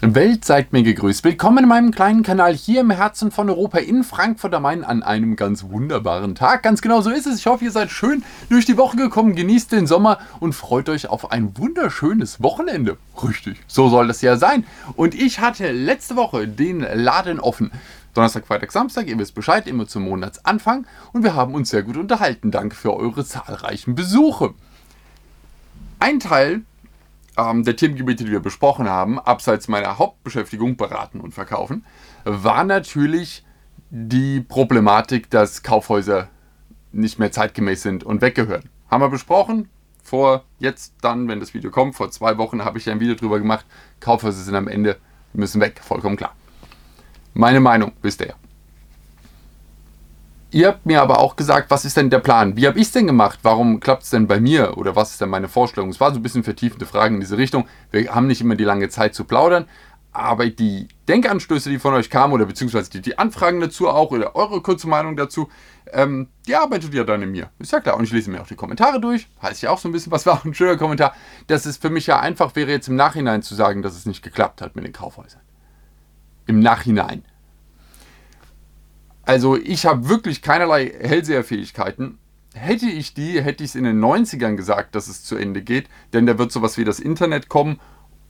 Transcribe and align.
Welt, 0.00 0.44
seid 0.44 0.72
mir 0.72 0.84
gegrüßt. 0.84 1.24
Willkommen 1.24 1.64
in 1.64 1.68
meinem 1.68 1.90
kleinen 1.90 2.22
Kanal 2.22 2.54
hier 2.54 2.82
im 2.82 2.90
Herzen 2.90 3.32
von 3.32 3.50
Europa 3.50 3.78
in 3.78 4.04
Frankfurt 4.04 4.54
am 4.54 4.62
Main 4.62 4.84
an 4.84 5.02
einem 5.02 5.34
ganz 5.34 5.64
wunderbaren 5.64 6.36
Tag. 6.36 6.62
Ganz 6.62 6.80
genau 6.80 7.00
so 7.00 7.10
ist 7.10 7.26
es. 7.26 7.40
Ich 7.40 7.46
hoffe, 7.46 7.64
ihr 7.64 7.72
seid 7.72 7.90
schön 7.90 8.22
durch 8.48 8.64
die 8.64 8.76
Woche 8.76 8.96
gekommen, 8.96 9.34
genießt 9.34 9.72
den 9.72 9.88
Sommer 9.88 10.18
und 10.38 10.52
freut 10.52 10.88
euch 10.88 11.08
auf 11.08 11.32
ein 11.32 11.58
wunderschönes 11.58 12.40
Wochenende. 12.40 12.96
Richtig, 13.22 13.58
so 13.66 13.88
soll 13.88 14.06
das 14.06 14.22
ja 14.22 14.36
sein. 14.36 14.64
Und 14.94 15.16
ich 15.16 15.40
hatte 15.40 15.72
letzte 15.72 16.14
Woche 16.14 16.46
den 16.46 16.80
Laden 16.80 17.40
offen. 17.40 17.72
Donnerstag, 18.14 18.46
Freitag, 18.46 18.70
Samstag, 18.70 19.08
ihr 19.08 19.18
wisst 19.18 19.34
Bescheid, 19.34 19.66
immer 19.66 19.88
zum 19.88 20.04
Monatsanfang. 20.04 20.86
Und 21.12 21.24
wir 21.24 21.34
haben 21.34 21.54
uns 21.54 21.70
sehr 21.70 21.82
gut 21.82 21.96
unterhalten. 21.96 22.52
Danke 22.52 22.76
für 22.76 22.96
eure 22.96 23.24
zahlreichen 23.24 23.96
Besuche. 23.96 24.54
Ein 25.98 26.20
Teil 26.20 26.62
ähm, 27.38 27.64
der 27.64 27.76
Themengebiete, 27.76 28.24
die 28.24 28.32
wir 28.32 28.40
besprochen 28.40 28.88
haben, 28.88 29.18
abseits 29.18 29.68
meiner 29.68 29.98
Hauptbeschäftigung, 29.98 30.76
beraten 30.76 31.20
und 31.20 31.32
verkaufen, 31.32 31.86
war 32.24 32.64
natürlich 32.64 33.44
die 33.90 34.40
Problematik, 34.40 35.30
dass 35.30 35.62
Kaufhäuser 35.62 36.28
nicht 36.92 37.18
mehr 37.18 37.32
zeitgemäß 37.32 37.82
sind 37.82 38.04
und 38.04 38.20
weggehören. 38.20 38.68
Haben 38.90 39.02
wir 39.02 39.08
besprochen. 39.08 39.70
Vor 40.02 40.44
jetzt 40.58 40.94
dann, 41.02 41.28
wenn 41.28 41.38
das 41.38 41.52
Video 41.52 41.70
kommt, 41.70 41.94
vor 41.94 42.10
zwei 42.10 42.38
Wochen 42.38 42.64
habe 42.64 42.78
ich 42.78 42.86
ja 42.86 42.92
ein 42.92 43.00
Video 43.00 43.14
drüber 43.14 43.38
gemacht. 43.38 43.66
Kaufhäuser 44.00 44.42
sind 44.42 44.54
am 44.54 44.66
Ende, 44.66 44.96
müssen 45.34 45.60
weg, 45.60 45.80
vollkommen 45.82 46.16
klar. 46.16 46.34
Meine 47.34 47.60
Meinung, 47.60 47.92
wisst 48.02 48.22
ihr. 48.22 48.34
Ihr 50.50 50.68
habt 50.68 50.86
mir 50.86 51.02
aber 51.02 51.18
auch 51.18 51.36
gesagt, 51.36 51.70
was 51.70 51.84
ist 51.84 51.98
denn 51.98 52.08
der 52.08 52.20
Plan? 52.20 52.56
Wie 52.56 52.66
habe 52.66 52.78
ich 52.78 52.86
es 52.86 52.92
denn 52.92 53.06
gemacht? 53.06 53.40
Warum 53.42 53.80
klappt 53.80 54.04
es 54.04 54.10
denn 54.10 54.26
bei 54.26 54.40
mir? 54.40 54.78
Oder 54.78 54.96
was 54.96 55.10
ist 55.10 55.20
denn 55.20 55.28
meine 55.28 55.48
Vorstellung? 55.48 55.90
Es 55.90 56.00
war 56.00 56.10
so 56.10 56.18
ein 56.18 56.22
bisschen 56.22 56.42
vertiefende 56.42 56.86
Fragen 56.86 57.16
in 57.16 57.20
diese 57.20 57.36
Richtung. 57.36 57.66
Wir 57.90 58.14
haben 58.14 58.26
nicht 58.26 58.40
immer 58.40 58.54
die 58.54 58.64
lange 58.64 58.88
Zeit 58.88 59.14
zu 59.14 59.24
plaudern, 59.24 59.66
aber 60.10 60.48
die 60.48 60.88
Denkanstöße, 61.06 61.68
die 61.68 61.78
von 61.78 61.92
euch 61.92 62.08
kamen, 62.08 62.32
oder 62.32 62.46
beziehungsweise 62.46 62.88
die, 62.90 63.02
die 63.02 63.18
Anfragen 63.18 63.60
dazu 63.60 63.90
auch, 63.90 64.10
oder 64.10 64.34
eure 64.36 64.62
kurze 64.62 64.88
Meinung 64.88 65.18
dazu, 65.18 65.50
ähm, 65.92 66.28
die 66.46 66.54
arbeitet 66.54 66.94
ja 66.94 67.04
dann 67.04 67.20
in 67.20 67.30
mir. 67.30 67.50
Ist 67.58 67.72
ja 67.72 67.80
klar. 67.80 67.98
Und 67.98 68.04
ich 68.04 68.12
lese 68.12 68.30
mir 68.30 68.40
auch 68.40 68.46
die 68.46 68.56
Kommentare 68.56 69.02
durch. 69.02 69.28
Heißt 69.42 69.60
ja 69.62 69.70
auch 69.70 69.78
so 69.78 69.88
ein 69.88 69.92
bisschen, 69.92 70.12
was 70.12 70.24
war 70.26 70.42
ein 70.46 70.54
schöner 70.54 70.78
Kommentar. 70.78 71.14
Dass 71.46 71.66
es 71.66 71.76
für 71.76 71.90
mich 71.90 72.06
ja 72.06 72.20
einfach 72.20 72.56
wäre, 72.56 72.70
jetzt 72.70 72.88
im 72.88 72.96
Nachhinein 72.96 73.42
zu 73.42 73.54
sagen, 73.54 73.82
dass 73.82 73.94
es 73.94 74.06
nicht 74.06 74.22
geklappt 74.22 74.62
hat 74.62 74.76
mit 74.76 74.86
den 74.86 74.94
Kaufhäusern. 74.94 75.42
Im 76.46 76.60
Nachhinein. 76.60 77.22
Also 79.28 79.58
ich 79.58 79.84
habe 79.84 80.08
wirklich 80.08 80.40
keinerlei 80.40 80.90
Hellseherfähigkeiten. 81.00 82.16
Hätte 82.54 82.86
ich 82.86 83.12
die, 83.12 83.42
hätte 83.42 83.62
ich 83.62 83.70
es 83.70 83.76
in 83.76 83.84
den 83.84 84.00
90ern 84.00 84.56
gesagt, 84.56 84.94
dass 84.94 85.06
es 85.06 85.22
zu 85.22 85.36
Ende 85.36 85.60
geht, 85.60 85.86
denn 86.14 86.24
da 86.24 86.38
wird 86.38 86.50
sowas 86.50 86.78
wie 86.78 86.84
das 86.86 86.98
Internet 86.98 87.50
kommen, 87.50 87.78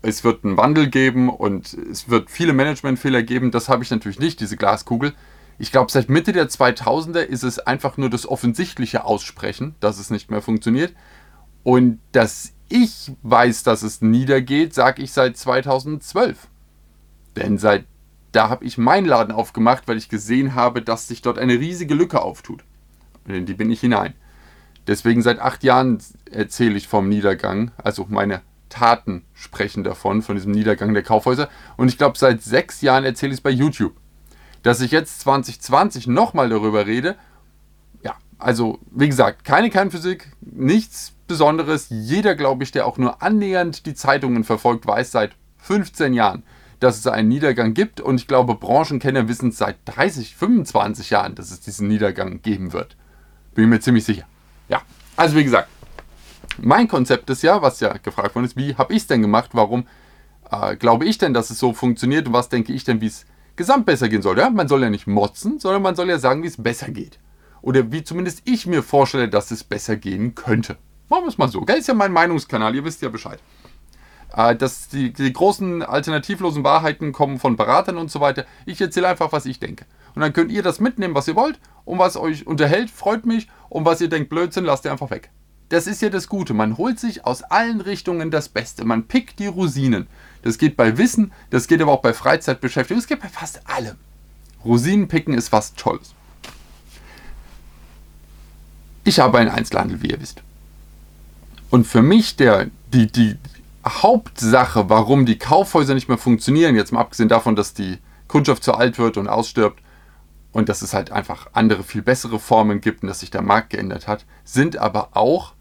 es 0.03 0.25
wird 0.25 0.45
einen 0.45 0.57
Wandel 0.57 0.89
geben 0.91 1.29
und 1.29 1.73
es 1.73 2.09
wird 2.09 2.31
viele 2.31 2.53
Managementfehler 2.53 3.23
geben. 3.23 3.53
Das 3.53 3.69
habe 3.69 3.85
ich 3.85 3.93
natürlich 3.93 4.19
nicht, 4.19 4.41
diese 4.41 4.57
Glaskugel. 4.57 5.15
Ich 5.61 5.71
glaube, 5.71 5.93
seit 5.93 6.09
Mitte 6.09 6.33
der 6.33 6.49
2000er 6.49 7.21
ist 7.21 7.45
es 7.45 7.61
einfach 7.61 7.97
nur 7.97 8.11
das 8.11 8.27
offensichtliche 8.27 9.05
Aussprechen, 9.05 9.77
dass 9.79 10.01
es 10.01 10.11
nicht 10.11 10.33
mehr 10.33 10.43
funktioniert. 10.43 10.95
Und 11.63 12.01
dass 12.11 12.55
ich 12.69 13.13
weiß, 13.23 13.63
dass 13.63 13.83
es 13.85 14.03
niedergeht, 14.03 14.75
sage 14.75 15.03
ich 15.03 15.13
seit 15.13 15.37
2012. 15.37 16.49
Denn 17.37 17.57
seit 17.57 17.85
da 18.39 18.49
habe 18.49 18.65
ich 18.65 18.79
meinen 18.79 19.05
Laden 19.05 19.35
aufgemacht, 19.35 19.89
weil 19.89 19.97
ich 19.97 20.09
gesehen 20.09 20.55
habe, 20.55 20.81
dass 20.81 21.09
sich 21.09 21.23
dort 21.23 21.41
eine 21.41 21.55
riesige 21.55 21.95
Lücke 21.95 22.23
auftut. 22.23 22.63
Und 23.27 23.35
in 23.35 23.47
die 23.47 23.55
bin 23.55 23.69
ich 23.69 23.81
hinein. 23.81 24.15
Deswegen 24.87 25.23
seit 25.23 25.41
acht 25.41 25.65
Jahren 25.65 25.99
erzähle 26.31 26.77
ich 26.77 26.87
vom 26.87 27.09
Niedergang, 27.09 27.73
also 27.79 28.07
meine 28.09 28.43
Taten 28.69 29.25
sprechen 29.35 29.83
davon, 29.83 30.23
von 30.23 30.37
diesem 30.37 30.53
Niedergang 30.53 30.95
der 30.95 31.03
Kaufhäuser. 31.03 31.49
Und 31.77 31.89
ich 31.89 31.99
glaube, 31.99 32.17
seit 32.17 32.41
sechs 32.41 32.81
Jahren 32.81 33.03
erzähle 33.03 33.33
ich 33.33 33.39
es 33.39 33.43
bei 33.43 33.51
YouTube. 33.51 33.97
Dass 34.63 34.81
ich 34.83 34.93
jetzt 34.93 35.19
2020 35.23 36.07
nochmal 36.07 36.49
darüber 36.49 36.87
rede, 36.87 37.17
ja, 38.05 38.15
also 38.39 38.79
wie 38.93 39.09
gesagt, 39.09 39.45
keine 39.45 39.69
Kernphysik, 39.69 40.31
nichts 40.43 41.13
Besonderes. 41.27 41.89
Jeder, 41.91 42.37
glaube 42.37 42.63
ich, 42.63 42.71
der 42.71 42.87
auch 42.87 42.99
nur 42.99 43.21
annähernd 43.21 43.85
die 43.85 43.95
Zeitungen 43.95 44.45
verfolgt, 44.45 44.87
weiß 44.87 45.11
seit 45.11 45.33
15 45.57 46.15
Jahren, 46.15 46.45
dass 46.81 46.99
es 46.99 47.07
einen 47.07 47.29
Niedergang 47.29 47.75
gibt 47.75 48.01
und 48.01 48.21
ich 48.21 48.27
glaube, 48.27 48.55
Branchenkenner 48.55 49.29
wissen 49.29 49.53
seit 49.53 49.77
30, 49.87 50.37
25 50.37 51.11
Jahren, 51.11 51.35
dass 51.35 51.51
es 51.51 51.61
diesen 51.61 51.89
Niedergang 51.89 52.41
geben 52.43 52.73
wird. 52.73 52.97
Bin 53.55 53.69
mir 53.69 53.81
ziemlich 53.81 54.05
sicher. 54.05 54.25
Ja, 54.69 54.83
also 55.17 55.37
wie 55.37 55.45
gesagt, 55.45 55.69
mein 56.59 56.89
Konzept 56.89 57.31
ist 57.31 57.43
ja, 57.43 57.63
was 57.63 57.81
ja 57.81 57.95
gefragt 57.99 58.35
worden 58.35 58.45
ist, 58.45 58.57
wie 58.57 58.75
habe 58.75 58.93
ich 58.93 59.03
es 59.03 59.07
denn 59.07 59.23
gemacht, 59.23 59.51
warum 59.53 59.87
äh, 60.51 60.77
glaube 60.77 61.05
ich 61.05 61.19
denn, 61.19 61.35
dass 61.35 61.51
es 61.51 61.59
so 61.59 61.73
funktioniert 61.73 62.27
und 62.27 62.33
was 62.33 62.49
denke 62.49 62.73
ich 62.73 62.85
denn, 62.85 63.01
wie 63.01 63.07
es 63.07 63.27
gesamt 63.57 63.87
besser 63.87 64.09
gehen 64.09 64.23
soll. 64.23 64.39
Ja? 64.39 64.51
Man 64.51 64.69
soll 64.69 64.83
ja 64.83 64.91
nicht 64.91 65.07
motzen, 65.07 65.59
sondern 65.59 65.83
man 65.83 65.97
soll 65.97 66.09
ja 66.09 66.19
sagen, 66.19 66.43
wie 66.43 66.49
es 66.49 66.63
besser 66.63 66.91
geht. 66.91 67.19
Oder 67.61 67.91
wie 67.93 68.05
zumindest 68.05 68.43
ich 68.45 68.67
mir 68.67 68.83
vorstelle, 68.83 69.29
dass 69.29 69.51
es 69.51 69.65
besser 69.65 69.97
gehen 69.97 70.35
könnte. 70.35 70.77
Machen 71.09 71.25
wir 71.25 71.29
es 71.29 71.39
mal 71.39 71.49
so. 71.49 71.65
Das 71.65 71.79
ist 71.79 71.89
ja 71.89 71.95
mein 71.95 72.13
Meinungskanal, 72.13 72.75
ihr 72.75 72.85
wisst 72.85 73.03
ja 73.03 73.09
Bescheid. 73.09 73.41
Äh, 74.35 74.57
dass 74.57 74.89
die, 74.89 75.13
die 75.13 75.33
großen 75.33 75.83
alternativlosen 75.83 76.65
Wahrheiten 76.65 77.13
kommen 77.13 77.39
von 77.39 77.57
Beratern 77.57 77.97
und 77.97 78.11
so 78.11 78.21
weiter. 78.21 78.45
Ich 78.67 78.81
erzähle 78.81 79.09
einfach, 79.09 79.33
was 79.33 79.47
ich 79.47 79.59
denke. 79.59 79.87
Und 80.15 80.23
dann 80.23 80.33
könnt 80.33 80.53
ihr 80.53 80.63
das 80.63 80.81
mitnehmen, 80.81 81.15
was 81.15 81.29
ihr 81.29 81.37
wollt. 81.37 81.59
Und 81.85 81.99
was 81.99 82.17
euch 82.17 82.47
unterhält, 82.47 82.91
freut 82.91 83.25
mich. 83.25 83.49
Und 83.69 83.85
was 83.85 84.01
ihr 84.01 84.09
denkt, 84.09 84.29
Blödsinn, 84.29 84.65
lasst 84.65 84.85
ihr 84.85 84.93
einfach 84.93 85.11
weg. 85.11 85.31
Das 85.71 85.87
ist 85.87 86.01
ja 86.03 86.09
das 86.09 86.29
Gute. 86.29 86.55
Man 86.55 86.79
holt 86.79 86.99
sich 86.99 87.27
aus 87.27 87.43
allen 87.43 87.81
Richtungen 87.81 88.31
das 88.31 88.49
Beste. 88.49 88.85
Man 88.85 89.05
pickt 89.05 89.39
die 89.39 89.47
Rosinen. 89.47 90.07
Das 90.43 90.59
geht 90.59 90.77
bei 90.77 90.97
Wissen, 90.97 91.33
das 91.51 91.67
geht 91.67 91.83
aber 91.83 91.93
auch 91.93 92.01
bei 92.01 92.15
Freizeitbeschäftigung, 92.15 93.01
das 93.01 93.09
geht 93.09 93.21
bei 93.21 93.29
fast 93.29 93.69
allem. 93.69 93.97
Rosinen 94.65 95.09
picken 95.09 95.35
ist 95.35 95.53
was 95.53 95.75
Tolles. 95.75 96.15
Ich 99.05 99.19
habe 99.21 99.39
einen 99.39 99.51
Einzelhandel, 99.51 100.03
wie 100.03 100.11
ihr 100.11 100.21
wisst. 100.21 100.43
Und 101.71 101.87
für 101.87 102.03
mich 102.03 102.37
der, 102.37 102.69
die, 102.93 103.07
die, 103.07 103.37
Hauptsache, 103.89 104.89
warum 104.89 105.27
die 105.27 105.39
Kaufhäuser 105.39 105.95
nicht 105.95 106.09
mehr 106.09 106.19
funktionieren, 106.19 106.77
jetzt 106.77 106.93
mal 106.93 107.01
abgesehen 107.01 107.29
davon, 107.29 107.57
dass 107.57 107.75
die 107.75 107.99
Kundschaft 108.29 108.63
zu 108.63 108.75
alt 108.75 108.99
wird 108.99 109.17
und 109.17 109.29
ausstirbt 109.29 109.83
und 110.53 110.69
dass 110.69 110.83
es 110.83 110.95
halt 110.95 111.13
einfach 111.13 111.49
andere, 111.53 111.83
viel 111.83 112.03
bessere 112.03 112.39
Formen 112.39 112.81
gibt 112.81 113.03
und 113.03 113.09
dass 113.09 113.21
sich 113.21 113.31
der 113.31 113.43
Markt 113.43 113.71
geändert 113.71 114.09
hat, 114.09 114.25
sind 114.45 114.77
aber 114.77 115.11
auch 115.13 115.55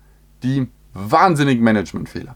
die 0.43 0.67
wahnsinnigen 0.93 1.63
Managementfehler. 1.63 2.35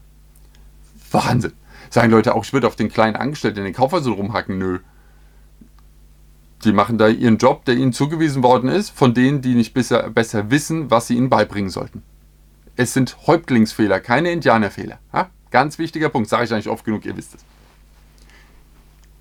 Wahnsinn. 1.10 1.52
Sagen 1.90 2.10
Leute 2.10 2.34
auch, 2.34 2.44
ich 2.44 2.52
würde 2.52 2.66
auf 2.66 2.76
den 2.76 2.88
kleinen 2.88 3.16
Angestellten 3.16 3.58
in 3.58 3.64
den 3.64 3.74
Kaufhäusern 3.74 4.14
rumhacken. 4.14 4.58
Nö. 4.58 4.78
Die 6.64 6.72
machen 6.72 6.96
da 6.96 7.08
ihren 7.08 7.38
Job, 7.38 7.64
der 7.64 7.74
ihnen 7.74 7.92
zugewiesen 7.92 8.42
worden 8.42 8.70
ist, 8.70 8.90
von 8.90 9.14
denen, 9.14 9.42
die 9.42 9.54
nicht 9.54 9.74
besser, 9.74 10.08
besser 10.10 10.50
wissen, 10.50 10.90
was 10.90 11.08
sie 11.08 11.16
ihnen 11.16 11.28
beibringen 11.28 11.70
sollten. 11.70 12.02
Es 12.76 12.94
sind 12.94 13.26
Häuptlingsfehler, 13.26 14.00
keine 14.00 14.30
Indianerfehler. 14.30 14.98
Ha? 15.12 15.28
Ganz 15.52 15.78
wichtiger 15.78 16.08
Punkt, 16.08 16.28
sage 16.28 16.44
ich 16.44 16.52
eigentlich 16.52 16.68
oft 16.68 16.84
genug, 16.84 17.04
ihr 17.04 17.16
wisst 17.16 17.34
es. 17.36 17.44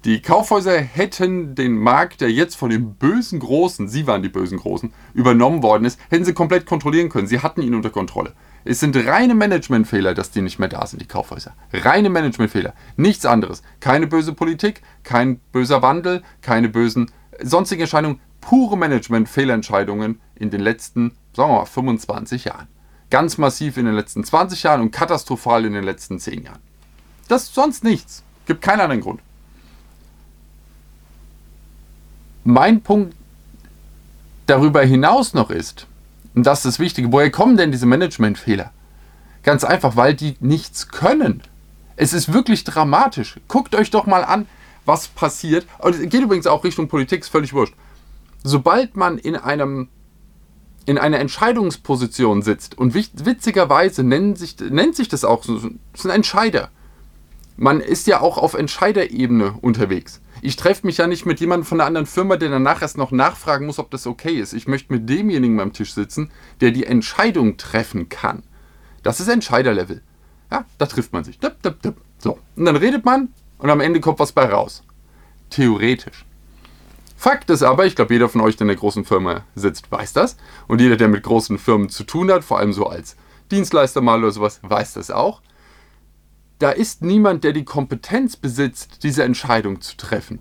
Die 0.03 0.19
Kaufhäuser 0.23 0.79
hätten 0.79 1.53
den 1.53 1.77
Markt, 1.77 2.21
der 2.21 2.31
jetzt 2.31 2.55
von 2.55 2.71
den 2.71 2.95
bösen 2.95 3.39
Großen, 3.39 3.87
sie 3.87 4.07
waren 4.07 4.23
die 4.23 4.29
bösen 4.29 4.57
Großen, 4.57 4.91
übernommen 5.13 5.61
worden 5.61 5.85
ist, 5.85 5.99
hätten 6.09 6.25
sie 6.25 6.33
komplett 6.33 6.65
kontrollieren 6.65 7.09
können. 7.09 7.27
Sie 7.27 7.41
hatten 7.41 7.61
ihn 7.61 7.75
unter 7.75 7.91
Kontrolle. 7.91 8.33
Es 8.63 8.79
sind 8.79 8.95
reine 8.95 9.35
Managementfehler, 9.35 10.15
dass 10.15 10.31
die 10.31 10.41
nicht 10.41 10.57
mehr 10.57 10.69
da 10.69 10.87
sind, 10.87 11.03
die 11.03 11.07
Kaufhäuser. 11.07 11.53
Reine 11.71 12.09
Managementfehler. 12.09 12.73
Nichts 12.95 13.27
anderes. 13.27 13.61
Keine 13.79 14.07
böse 14.07 14.33
Politik, 14.33 14.81
kein 15.03 15.39
böser 15.51 15.83
Wandel, 15.83 16.23
keine 16.41 16.69
bösen 16.69 17.11
sonstigen 17.39 17.81
Entscheidungen. 17.81 18.19
Pure 18.39 18.77
Management-Fehlentscheidungen 18.77 20.19
in 20.33 20.49
den 20.49 20.61
letzten, 20.61 21.11
sagen 21.35 21.51
wir 21.51 21.59
mal, 21.59 21.65
25 21.65 22.45
Jahren. 22.45 22.67
Ganz 23.11 23.38
massiv 23.38 23.77
in 23.77 23.85
den 23.85 23.94
letzten 23.94 24.23
20 24.23 24.63
Jahren 24.63 24.81
und 24.81 24.91
katastrophal 24.91 25.66
in 25.66 25.73
den 25.73 25.83
letzten 25.83 26.19
10 26.19 26.44
Jahren. 26.44 26.61
Das 27.27 27.44
ist 27.44 27.53
sonst 27.53 27.83
nichts. 27.83 28.23
Gibt 28.47 28.63
keinen 28.63 28.81
anderen 28.81 29.01
Grund. 29.01 29.22
Mein 32.43 32.81
Punkt 32.81 33.16
darüber 34.47 34.81
hinaus 34.81 35.35
noch 35.35 35.52
ist, 35.52 35.85
und 36.34 36.46
das 36.46 36.59
ist 36.59 36.66
das 36.66 36.79
Wichtige, 36.79 37.11
woher 37.11 37.29
kommen 37.29 37.58
denn 37.58 37.72
diese 37.72 37.85
Managementfehler? 37.85 38.72
Ganz 39.43 39.63
einfach, 39.63 39.96
weil 39.96 40.13
die 40.13 40.37
nichts 40.40 40.87
können. 40.87 41.43
Es 41.97 42.13
ist 42.13 42.31
wirklich 42.31 42.63
dramatisch. 42.63 43.40
Guckt 43.47 43.75
euch 43.75 43.91
doch 43.91 44.05
mal 44.05 44.23
an, 44.23 44.47
was 44.85 45.08
passiert. 45.08 45.67
Und 45.79 45.96
es 45.96 46.02
geht 46.02 46.22
übrigens 46.22 46.47
auch 46.47 46.63
Richtung 46.63 46.87
Politik, 46.87 47.22
ist 47.22 47.29
völlig 47.29 47.53
wurscht. 47.53 47.75
Sobald 48.43 48.96
man 48.96 49.17
in 49.17 49.35
einem 49.35 49.90
in 50.85 50.97
einer 50.97 51.19
Entscheidungsposition 51.19 52.41
sitzt 52.41 52.78
und 52.78 52.93
witzigerweise 52.93 54.03
nennt 54.03 54.37
sich, 54.37 54.59
nennt 54.59 54.95
sich 54.95 55.09
das 55.09 55.23
auch 55.23 55.43
so, 55.43 55.57
ist 55.93 56.05
ein 56.05 56.11
Entscheider. 56.11 56.69
Man 57.57 57.79
ist 57.81 58.07
ja 58.07 58.22
auch 58.22 58.37
auf 58.37 58.55
Entscheiderebene 58.55 59.53
unterwegs. 59.61 60.22
Ich 60.41 60.55
treffe 60.55 60.87
mich 60.87 60.97
ja 60.97 61.05
nicht 61.05 61.28
mit 61.28 61.39
jemandem 61.39 61.66
von 61.66 61.79
einer 61.79 61.87
anderen 61.87 62.07
Firma, 62.07 62.35
der 62.35 62.49
danach 62.49 62.81
erst 62.81 62.97
noch 62.97 63.11
nachfragen 63.11 63.67
muss, 63.67 63.78
ob 63.78 63.91
das 63.91 64.07
okay 64.07 64.39
ist. 64.39 64.53
Ich 64.53 64.67
möchte 64.67 64.91
mit 64.91 65.07
demjenigen 65.07 65.59
am 65.59 65.72
Tisch 65.72 65.93
sitzen, 65.93 66.31
der 66.61 66.72
die 66.72 66.87
Entscheidung 66.87 67.57
treffen 67.57 68.09
kann. 68.09 68.41
Das 69.03 69.19
ist 69.19 69.27
Entscheiderlevel. 69.27 70.01
Ja, 70.51 70.66
da 70.79 70.87
trifft 70.87 71.13
man 71.13 71.23
sich. 71.23 71.39
So, 72.17 72.39
und 72.55 72.66
dann 72.66 72.75
redet 72.75 73.05
man 73.05 73.29
Und 73.59 73.69
am 73.69 73.79
Ende 73.79 73.99
kommt 73.99 74.17
was 74.17 74.31
bei 74.31 74.45
raus. 74.45 74.84
Theoretisch. 75.51 76.25
Fakt 77.22 77.52
ist 77.52 77.62
aber, 77.62 77.85
ich 77.85 77.96
glaube, 77.96 78.16
jeder 78.16 78.29
von 78.29 78.41
euch, 78.41 78.58
der 78.58 78.66
in 78.66 78.70
der 78.70 78.78
großen 78.78 79.06
Firma 79.06 79.46
sitzt, 79.53 79.91
weiß 79.91 80.12
das. 80.14 80.38
Und 80.68 80.82
jeder, 80.82 80.97
der 80.97 81.08
mit 81.08 81.22
großen 81.22 81.59
Firmen 81.59 81.88
zu 81.88 82.03
tun 82.03 82.32
hat, 82.32 82.44
vor 82.44 82.58
allem 82.58 82.73
so 82.73 82.88
als 82.88 83.16
Dienstleister 83.52 84.02
mal 84.02 84.18
oder 84.23 84.32
sowas, 84.32 84.59
weiß 84.64 84.94
das 84.94 85.12
auch. 85.12 85.44
Da 86.58 86.72
ist 86.72 87.03
niemand, 87.03 87.44
der 87.44 87.53
die 87.53 87.64
Kompetenz 87.64 88.38
besitzt, 88.38 89.03
diese 89.03 89.23
Entscheidung 89.23 89.82
zu 89.82 89.97
treffen. 89.97 90.40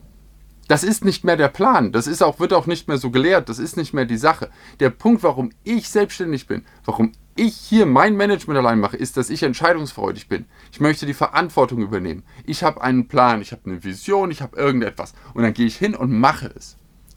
Das 0.68 0.82
ist 0.82 1.04
nicht 1.04 1.22
mehr 1.22 1.36
der 1.36 1.48
Plan. 1.48 1.92
Das 1.92 2.06
ist 2.06 2.22
auch, 2.22 2.40
wird 2.40 2.54
auch 2.54 2.64
nicht 2.64 2.88
mehr 2.88 2.96
so 2.96 3.10
gelehrt. 3.10 3.50
Das 3.50 3.58
ist 3.58 3.76
nicht 3.76 3.92
mehr 3.92 4.06
die 4.06 4.16
Sache. 4.16 4.48
Der 4.78 4.88
Punkt, 4.88 5.22
warum 5.22 5.50
ich 5.64 5.90
selbstständig 5.90 6.46
bin, 6.46 6.64
warum 6.86 7.12
ich 7.40 7.56
hier 7.56 7.86
mein 7.86 8.16
Management 8.16 8.58
allein 8.58 8.80
mache, 8.80 8.98
ist, 8.98 9.16
dass 9.16 9.30
ich 9.30 9.42
entscheidungsfreudig 9.42 10.28
bin. 10.28 10.44
Ich 10.72 10.80
möchte 10.80 11.06
die 11.06 11.14
Verantwortung 11.14 11.80
übernehmen. 11.80 12.22
Ich 12.44 12.62
habe 12.62 12.82
einen 12.82 13.08
Plan, 13.08 13.40
ich 13.40 13.52
habe 13.52 13.62
eine 13.64 13.82
Vision, 13.82 14.30
ich 14.30 14.42
habe 14.42 14.58
irgendetwas. 14.58 15.14
Und 15.32 15.42
dann 15.42 15.54
gehe 15.54 15.66
ich 15.66 15.76
hin 15.76 15.94
und 15.94 16.12
mache 16.12 16.52
es. 16.54 16.76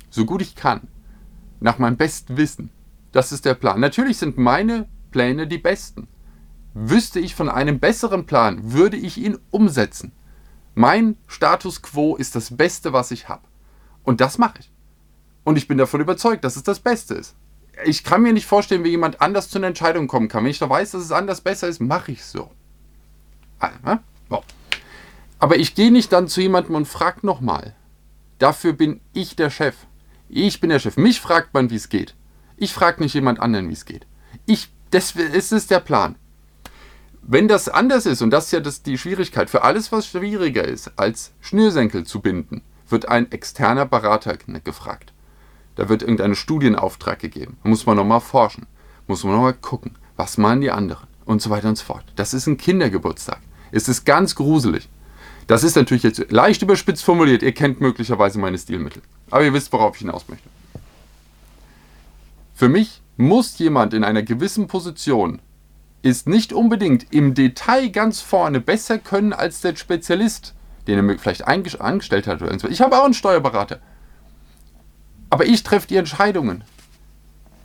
So 0.10 0.26
gut 0.26 0.42
ich 0.42 0.56
kann. 0.56 0.88
Nach 1.60 1.78
meinem 1.78 1.98
besten 1.98 2.38
Wissen. 2.38 2.70
Das 3.12 3.34
ist 3.34 3.44
der 3.44 3.54
Plan. 3.54 3.82
Natürlich 3.82 4.18
sind 4.18 4.38
meine 4.38 4.88
Pläne 5.12 5.46
die 5.46 5.58
besten. 5.58 6.08
Wüsste 6.74 7.20
ich 7.20 7.36
von 7.36 7.50
einem 7.50 7.80
besseren 7.80 8.26
Plan, 8.26 8.72
würde 8.72 8.96
ich 8.96 9.18
ihn 9.18 9.38
umsetzen. 9.52 10.14
Mein 10.74 11.18
Status 11.28 11.82
quo 11.82 12.16
ist 12.16 12.36
das 12.36 12.56
Beste, 12.56 12.94
was 12.94 13.12
ich 13.12 13.28
habe. 13.28 13.44
Und 14.04 14.22
das 14.22 14.38
mache 14.38 14.60
ich. 14.62 14.72
Und 15.44 15.58
ich 15.58 15.68
bin 15.68 15.78
davon 15.78 16.00
überzeugt, 16.00 16.46
dass 16.46 16.56
es 16.56 16.64
das 16.64 16.80
Beste 16.80 17.14
ist. 17.14 17.36
Ich 17.86 18.04
kann 18.04 18.22
mir 18.22 18.34
nicht 18.34 18.46
vorstellen, 18.46 18.84
wie 18.84 18.90
jemand 18.90 19.22
anders 19.22 19.50
zu 19.50 19.58
einer 19.58 19.68
Entscheidung 19.68 20.08
kommen 20.08 20.28
kann. 20.28 20.44
Wenn 20.44 20.52
ich 20.52 20.60
da 20.60 20.70
weiß, 20.70 20.92
dass 20.92 21.02
es 21.02 21.12
anders 21.12 21.42
besser 21.42 21.68
ist, 21.68 21.80
mache 21.80 22.12
ich 22.12 22.20
es 22.20 22.32
so. 22.32 22.52
Aber 25.40 25.58
ich 25.58 25.76
gehe 25.76 25.92
nicht 25.92 26.12
dann 26.14 26.28
zu 26.28 26.42
jemandem 26.42 26.76
und 26.76 26.88
frage 26.88 27.26
nochmal. 27.26 27.76
Dafür 28.40 28.74
bin 28.74 29.02
ich 29.14 29.36
der 29.36 29.50
Chef. 29.50 29.76
Ich 30.30 30.60
bin 30.60 30.70
der 30.70 30.80
Chef. 30.80 30.98
Mich 30.98 31.20
fragt 31.20 31.54
man, 31.54 31.70
wie 31.70 31.76
es 31.76 31.90
geht. 31.90 32.16
Ich 32.58 32.74
frage 32.74 33.02
nicht 33.02 33.14
jemand 33.14 33.40
anderen, 33.40 33.70
wie 33.70 33.74
es 33.74 33.86
geht. 33.86 34.06
Ich, 34.46 34.72
das 34.92 35.16
ist 35.16 35.72
der 35.72 35.80
Plan. 35.80 36.16
Wenn 37.22 37.48
das 37.48 37.70
anders 37.70 38.06
ist, 38.06 38.22
und 38.22 38.32
das 38.32 38.46
ist 38.46 38.52
ja 38.52 38.60
das, 38.60 38.84
die 38.84 38.98
Schwierigkeit, 38.98 39.50
für 39.50 39.64
alles, 39.64 39.92
was 39.92 40.08
schwieriger 40.08 40.66
ist, 40.66 40.92
als 40.98 41.32
Schnürsenkel 41.40 42.06
zu 42.06 42.20
binden, 42.20 42.62
wird 42.90 43.08
ein 43.08 43.32
externer 43.32 43.86
Berater 43.86 44.38
gefragt. 44.64 45.13
Da 45.76 45.90
wird 45.90 46.02
irgendein 46.02 46.36
Studienauftrag 46.36 47.20
gegeben. 47.20 47.58
Da 47.64 47.70
muss 47.70 47.86
man 47.86 47.98
nochmal 47.98 48.22
forschen. 48.22 48.68
Muss 49.08 49.24
man 49.24 49.34
nochmal 49.34 49.54
gucken, 49.54 49.96
was 50.16 50.38
meinen 50.38 50.62
die 50.62 50.72
anderen 50.72 51.08
und 51.26 51.42
so 51.42 51.50
weiter 51.50 51.70
und 51.70 51.78
so 51.78 51.86
fort. 51.86 52.04
Das 52.16 52.34
ist 52.34 52.48
ein 52.48 52.58
Kindergeburtstag. 52.58 53.40
Es 53.72 53.88
ist 53.88 54.06
ganz 54.06 54.36
gruselig. 54.36 54.88
Das 55.48 55.64
ist 55.64 55.76
natürlich 55.76 56.04
jetzt 56.04 56.32
leicht 56.32 56.62
überspitzt 56.62 57.04
formuliert. 57.04 57.44
Ihr 57.44 57.54
kennt 57.54 57.82
möglicherweise 57.82 58.40
meine 58.40 58.58
Stilmittel. 58.58 59.02
Aber 59.30 59.44
ihr 59.44 59.54
wisst, 59.54 59.74
worauf 59.74 59.96
ich 59.96 60.02
hinaus 60.02 60.26
möchte. 60.30 60.48
Für 62.56 62.70
mich 62.70 63.02
muss 63.18 63.58
jemand 63.58 63.94
in 63.94 64.04
einer 64.04 64.24
gewissen 64.24 64.68
Position 64.68 65.42
ist 66.02 66.28
nicht 66.28 66.54
unbedingt 66.54 67.14
im 67.14 67.34
Detail 67.34 67.90
ganz 67.90 68.20
vorne 68.20 68.60
besser 68.60 69.00
können 69.00 69.34
als 69.34 69.62
der 69.62 69.76
Spezialist, 69.76 70.54
den 70.86 71.10
er 71.10 71.18
vielleicht 71.18 71.48
angestellt 71.48 72.28
hat. 72.28 72.42
Oder. 72.42 72.70
Ich 72.70 72.82
habe 72.82 72.98
auch 72.98 73.06
einen 73.06 73.14
Steuerberater. 73.14 73.80
Aber 75.34 75.48
ich 75.48 75.64
treffe 75.64 75.88
die 75.88 75.96
Entscheidungen. 75.96 76.64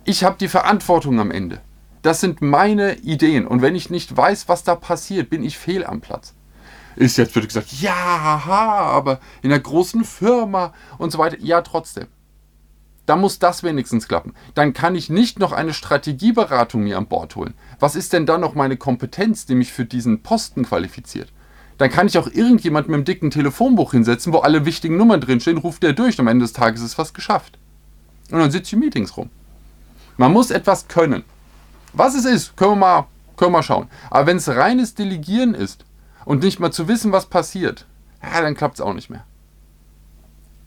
Ich 0.03 0.23
habe 0.23 0.37
die 0.39 0.47
Verantwortung 0.47 1.19
am 1.19 1.29
Ende. 1.29 1.61
Das 2.01 2.19
sind 2.19 2.41
meine 2.41 2.95
Ideen. 2.95 3.45
Und 3.45 3.61
wenn 3.61 3.75
ich 3.75 3.91
nicht 3.91 4.17
weiß, 4.17 4.49
was 4.49 4.63
da 4.63 4.73
passiert, 4.73 5.29
bin 5.29 5.43
ich 5.43 5.59
fehl 5.59 5.85
am 5.85 6.01
Platz. 6.01 6.33
Ist 6.95 7.17
jetzt 7.17 7.35
wird 7.35 7.47
gesagt, 7.47 7.71
ja, 7.73 8.41
aber 8.43 9.19
in 9.43 9.51
einer 9.51 9.61
großen 9.61 10.03
Firma 10.03 10.73
und 10.97 11.11
so 11.11 11.19
weiter. 11.19 11.37
Ja, 11.41 11.61
trotzdem. 11.61 12.07
Da 13.05 13.15
muss 13.15 13.37
das 13.37 13.61
wenigstens 13.61 14.07
klappen. 14.07 14.33
Dann 14.55 14.73
kann 14.73 14.95
ich 14.95 15.11
nicht 15.11 15.37
noch 15.37 15.51
eine 15.51 15.75
Strategieberatung 15.75 16.83
mir 16.83 16.97
an 16.97 17.05
Bord 17.05 17.35
holen. 17.35 17.53
Was 17.79 17.95
ist 17.95 18.13
denn 18.13 18.25
dann 18.25 18.41
noch 18.41 18.55
meine 18.55 18.77
Kompetenz, 18.77 19.45
die 19.45 19.53
mich 19.53 19.71
für 19.71 19.85
diesen 19.85 20.23
Posten 20.23 20.63
qualifiziert? 20.63 21.31
Dann 21.77 21.91
kann 21.91 22.07
ich 22.07 22.17
auch 22.17 22.27
irgendjemand 22.27 22.87
mit 22.87 22.95
einem 22.95 23.05
dicken 23.05 23.31
Telefonbuch 23.31 23.91
hinsetzen, 23.91 24.33
wo 24.33 24.39
alle 24.39 24.65
wichtigen 24.65 24.97
Nummern 24.97 25.21
drinstehen, 25.21 25.57
ruft 25.57 25.81
der 25.81 25.93
durch 25.93 26.19
am 26.19 26.27
Ende 26.27 26.43
des 26.43 26.53
Tages 26.53 26.81
ist 26.81 26.97
was 26.97 27.13
geschafft. 27.13 27.58
Und 28.31 28.39
dann 28.39 28.51
sitze 28.51 28.67
ich 28.67 28.73
in 28.73 28.79
Meetings 28.79 29.17
rum. 29.17 29.29
Man 30.17 30.33
muss 30.33 30.51
etwas 30.51 30.87
können. 30.87 31.23
Was 31.93 32.15
es 32.15 32.25
ist, 32.25 32.55
können 32.57 32.71
wir 32.71 32.75
mal, 32.75 33.07
können 33.37 33.51
wir 33.51 33.57
mal 33.57 33.63
schauen. 33.63 33.87
Aber 34.09 34.27
wenn 34.27 34.37
es 34.37 34.49
reines 34.49 34.93
Delegieren 34.93 35.53
ist 35.53 35.85
und 36.25 36.43
nicht 36.43 36.59
mal 36.59 36.71
zu 36.71 36.87
wissen, 36.87 37.11
was 37.11 37.27
passiert, 37.27 37.87
ja, 38.21 38.41
dann 38.41 38.55
klappt 38.55 38.75
es 38.75 38.81
auch 38.81 38.93
nicht 38.93 39.09
mehr. 39.09 39.25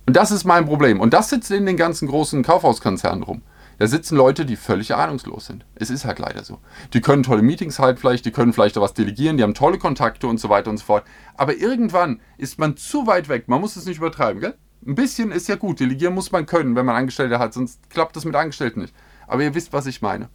Und 0.06 0.16
das 0.16 0.30
ist 0.30 0.44
mein 0.44 0.66
Problem. 0.66 1.00
Und 1.00 1.14
das 1.14 1.30
sitzt 1.30 1.50
in 1.50 1.66
den 1.66 1.76
ganzen 1.76 2.08
großen 2.08 2.42
Kaufhauskonzernen 2.42 3.22
rum. 3.22 3.42
Da 3.78 3.86
sitzen 3.86 4.16
Leute, 4.16 4.44
die 4.44 4.56
völlig 4.56 4.94
ahnungslos 4.94 5.46
sind. 5.46 5.64
Es 5.74 5.90
ist 5.90 6.04
halt 6.04 6.18
leider 6.18 6.44
so. 6.44 6.58
Die 6.92 7.00
können 7.00 7.22
tolle 7.22 7.42
Meetings 7.42 7.78
halten 7.78 7.98
vielleicht, 7.98 8.24
die 8.24 8.30
können 8.30 8.52
vielleicht 8.52 8.76
auch 8.78 8.82
was 8.82 8.94
delegieren, 8.94 9.36
die 9.36 9.42
haben 9.42 9.54
tolle 9.54 9.78
Kontakte 9.78 10.26
und 10.26 10.38
so 10.38 10.48
weiter 10.48 10.70
und 10.70 10.78
so 10.78 10.84
fort. 10.84 11.04
Aber 11.36 11.56
irgendwann 11.56 12.20
ist 12.38 12.58
man 12.58 12.76
zu 12.76 13.06
weit 13.06 13.28
weg. 13.28 13.48
Man 13.48 13.60
muss 13.60 13.76
es 13.76 13.86
nicht 13.86 13.98
übertreiben, 13.98 14.40
gell? 14.40 14.54
Ein 14.86 14.94
bisschen 14.94 15.30
ist 15.30 15.48
ja 15.48 15.56
gut. 15.56 15.80
Delegieren 15.80 16.14
muss 16.14 16.32
man 16.32 16.46
können, 16.46 16.74
wenn 16.74 16.86
man 16.86 16.96
Angestellte 16.96 17.38
hat, 17.38 17.54
sonst 17.54 17.78
klappt 17.90 18.16
das 18.16 18.24
mit 18.24 18.34
Angestellten 18.34 18.80
nicht. 18.80 18.94
Aber 19.26 19.42
ihr 19.42 19.54
wisst, 19.54 19.72
was 19.72 19.86
ich 19.86 20.02
meine. 20.02 20.28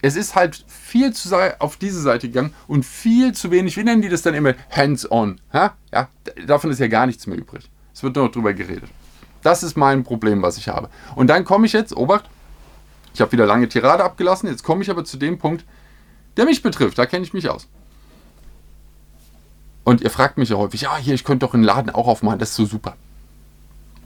Es 0.00 0.16
ist 0.16 0.34
halt 0.34 0.64
viel 0.66 1.12
zu 1.12 1.28
sehr 1.28 1.56
auf 1.60 1.76
diese 1.76 2.00
Seite 2.00 2.28
gegangen 2.28 2.54
und 2.66 2.84
viel 2.84 3.32
zu 3.32 3.50
wenig, 3.52 3.76
wie 3.76 3.84
nennen 3.84 4.02
die 4.02 4.08
das 4.08 4.22
dann 4.22 4.34
immer? 4.34 4.54
Hands-on. 4.74 5.40
Ja? 5.52 5.76
davon 6.46 6.70
ist 6.70 6.80
ja 6.80 6.88
gar 6.88 7.06
nichts 7.06 7.26
mehr 7.26 7.38
übrig. 7.38 7.70
Es 7.94 8.02
wird 8.02 8.16
nur 8.16 8.24
noch 8.24 8.32
drüber 8.32 8.52
geredet. 8.52 8.90
Das 9.42 9.62
ist 9.62 9.76
mein 9.76 10.02
Problem, 10.02 10.42
was 10.42 10.56
ich 10.56 10.68
habe. 10.68 10.88
Und 11.14 11.28
dann 11.28 11.44
komme 11.44 11.66
ich 11.66 11.72
jetzt, 11.72 11.96
Obacht, 11.96 12.24
ich 13.14 13.20
habe 13.20 13.30
wieder 13.32 13.46
lange 13.46 13.68
Tirade 13.68 14.02
abgelassen, 14.02 14.48
jetzt 14.48 14.64
komme 14.64 14.82
ich 14.82 14.90
aber 14.90 15.04
zu 15.04 15.18
dem 15.18 15.38
Punkt, 15.38 15.64
der 16.36 16.46
mich 16.46 16.62
betrifft, 16.62 16.98
da 16.98 17.06
kenne 17.06 17.24
ich 17.24 17.34
mich 17.34 17.48
aus. 17.48 17.68
Und 19.84 20.00
ihr 20.00 20.10
fragt 20.10 20.38
mich 20.38 20.48
ja 20.48 20.56
häufig, 20.56 20.82
ja, 20.82 20.96
hier, 20.96 21.14
ich 21.14 21.24
könnte 21.24 21.46
doch 21.46 21.54
einen 21.54 21.64
Laden 21.64 21.90
auch 21.90 22.06
aufmachen, 22.06 22.38
das 22.38 22.50
ist 22.50 22.56
so 22.56 22.66
super. 22.66 22.96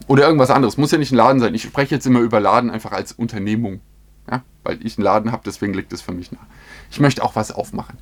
Oder 0.07 0.25
irgendwas 0.25 0.51
anderes, 0.51 0.77
muss 0.77 0.93
ja 0.93 0.99
nicht 0.99 1.13
ein 1.13 1.17
Laden 1.17 1.41
sein. 1.41 1.55
Ich 1.55 1.63
spreche 1.63 1.95
jetzt 1.95 2.07
immer 2.07 2.21
über 2.21 2.41
Laden 2.41 2.71
einfach 2.71 2.93
als 2.93 3.13
Unternehmung. 3.13 3.81
Ja? 4.31 4.43
Weil 4.63 4.85
ich 4.85 4.99
einen 4.99 5.05
Laden 5.05 5.33
habe, 5.33 5.43
deswegen 5.45 5.75
liegt 5.75 5.93
es 5.93 6.03
für 6.03 6.13
mich 6.13 6.31
nah. 6.33 6.47
Ich 6.91 7.01
möchte 7.01 7.25
auch 7.25 7.35
was 7.35 7.51
aufmachen. 7.51 7.99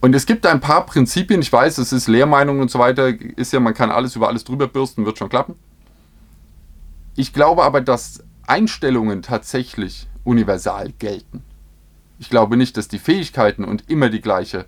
Und 0.00 0.14
es 0.14 0.26
gibt 0.26 0.46
ein 0.46 0.60
paar 0.60 0.86
Prinzipien, 0.86 1.40
ich 1.40 1.52
weiß, 1.52 1.78
es 1.78 1.92
ist 1.92 2.06
Lehrmeinung 2.06 2.60
und 2.60 2.70
so 2.70 2.78
weiter, 2.78 3.08
ist 3.36 3.52
ja, 3.52 3.60
man 3.60 3.74
kann 3.74 3.90
alles 3.90 4.14
über 4.14 4.28
alles 4.28 4.44
drüber 4.44 4.68
bürsten, 4.68 5.06
wird 5.06 5.18
schon 5.18 5.28
klappen. 5.28 5.54
Ich 7.16 7.32
glaube 7.32 7.64
aber, 7.64 7.80
dass 7.80 8.22
Einstellungen 8.46 9.22
tatsächlich 9.22 10.06
universal 10.22 10.92
gelten. 10.98 11.42
Ich 12.18 12.30
glaube 12.30 12.56
nicht, 12.56 12.76
dass 12.76 12.88
die 12.88 12.98
Fähigkeiten 12.98 13.64
und 13.64 13.90
immer 13.90 14.10
die 14.10 14.20
gleiche, 14.20 14.66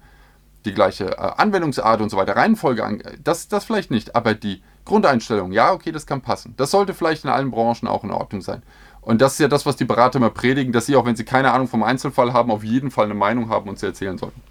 die 0.64 0.72
gleiche 0.72 1.18
äh, 1.18 1.32
Anwendungsart 1.36 2.00
und 2.00 2.10
so 2.10 2.16
weiter, 2.16 2.36
Reihenfolge, 2.36 2.98
das, 3.22 3.48
das 3.48 3.64
vielleicht 3.64 3.90
nicht, 3.90 4.16
aber 4.16 4.34
die 4.34 4.62
Grundeinstellung, 4.88 5.52
ja, 5.52 5.72
okay, 5.72 5.92
das 5.92 6.06
kann 6.06 6.20
passen. 6.20 6.54
Das 6.56 6.70
sollte 6.72 6.94
vielleicht 6.94 7.24
in 7.24 7.30
allen 7.30 7.50
Branchen 7.50 7.86
auch 7.86 8.02
in 8.02 8.10
Ordnung 8.10 8.42
sein. 8.42 8.62
Und 9.00 9.20
das 9.20 9.34
ist 9.34 9.38
ja 9.38 9.48
das, 9.48 9.64
was 9.64 9.76
die 9.76 9.84
Berater 9.84 10.18
immer 10.18 10.30
predigen, 10.30 10.72
dass 10.72 10.86
sie, 10.86 10.96
auch 10.96 11.06
wenn 11.06 11.16
sie 11.16 11.24
keine 11.24 11.52
Ahnung 11.52 11.68
vom 11.68 11.82
Einzelfall 11.82 12.32
haben, 12.32 12.50
auf 12.50 12.64
jeden 12.64 12.90
Fall 12.90 13.04
eine 13.04 13.14
Meinung 13.14 13.48
haben 13.48 13.68
und 13.68 13.78
sie 13.78 13.86
erzählen 13.86 14.18
sollten. 14.18 14.42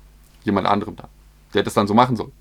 Jemand 0.44 0.66
anderem 0.66 0.96
da, 0.96 1.10
der 1.54 1.64
das 1.64 1.74
dann 1.74 1.88
so 1.88 1.94
machen 1.94 2.16
soll 2.16 2.32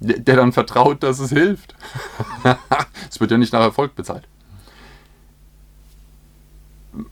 der 0.00 0.36
dann 0.36 0.52
vertraut, 0.52 1.02
dass 1.02 1.18
es 1.18 1.30
hilft. 1.30 1.74
es 3.10 3.20
wird 3.20 3.30
ja 3.30 3.38
nicht 3.38 3.52
nach 3.52 3.60
Erfolg 3.60 3.94
bezahlt. 3.94 4.28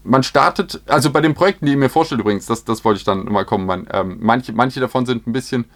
Man 0.03 0.23
startet, 0.23 0.83
also 0.87 1.11
bei 1.13 1.21
den 1.21 1.35
Projekten, 1.35 1.67
die 1.67 1.73
ihr 1.73 1.79
mir 1.79 1.89
vorstellt 1.89 2.21
übrigens, 2.21 2.47
das, 2.47 2.65
das 2.65 2.85
wollte 2.85 2.99
ich 2.99 3.05
dann 3.05 3.25
mal 3.27 3.45
kommen, 3.45 3.67
man, 3.67 3.87
ähm, 3.93 4.19
manche, 4.21 4.53
manche 4.53 4.81
davon 4.81 5.07
sind 5.07 5.27
ein 5.27 5.33
bisschen 5.33 5.67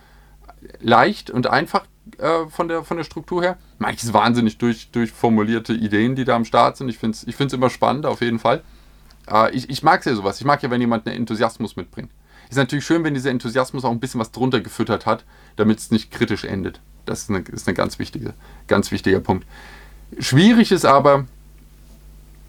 leicht 0.80 1.30
und 1.30 1.46
einfach 1.46 1.84
äh, 2.18 2.48
von, 2.48 2.68
der, 2.68 2.84
von 2.84 2.96
der 2.96 3.04
Struktur 3.04 3.42
her. 3.42 3.58
Manches 3.78 4.12
wahnsinnig 4.12 4.58
durch, 4.58 4.90
durchformulierte 4.90 5.72
Ideen, 5.72 6.16
die 6.16 6.24
da 6.24 6.36
am 6.36 6.44
Start 6.44 6.76
sind. 6.76 6.88
Ich 6.88 6.98
finde 6.98 7.16
es 7.16 7.26
ich 7.26 7.52
immer 7.52 7.70
spannend, 7.70 8.06
auf 8.06 8.20
jeden 8.20 8.38
Fall. 8.38 8.62
Äh, 9.30 9.54
ich 9.54 9.68
ich 9.70 9.82
mag 9.82 10.04
ja 10.04 10.14
sowas. 10.14 10.40
Ich 10.40 10.46
mag 10.46 10.62
ja, 10.62 10.70
wenn 10.70 10.80
jemand 10.80 11.06
einen 11.06 11.16
Enthusiasmus 11.16 11.76
mitbringt. 11.76 12.10
Ist 12.48 12.56
natürlich 12.56 12.84
schön, 12.84 13.04
wenn 13.04 13.14
dieser 13.14 13.30
Enthusiasmus 13.30 13.84
auch 13.84 13.92
ein 13.92 14.00
bisschen 14.00 14.20
was 14.20 14.32
drunter 14.32 14.60
gefüttert 14.60 15.06
hat, 15.06 15.24
damit 15.56 15.78
es 15.78 15.90
nicht 15.90 16.10
kritisch 16.10 16.44
endet. 16.44 16.80
Das 17.06 17.20
ist 17.20 17.30
ein 17.30 17.44
ist 17.46 17.68
eine 17.68 17.74
ganz, 17.74 17.98
wichtige, 17.98 18.34
ganz 18.66 18.90
wichtiger 18.90 19.20
Punkt. 19.20 19.46
Schwierig 20.18 20.72
ist 20.72 20.84
aber, 20.84 21.26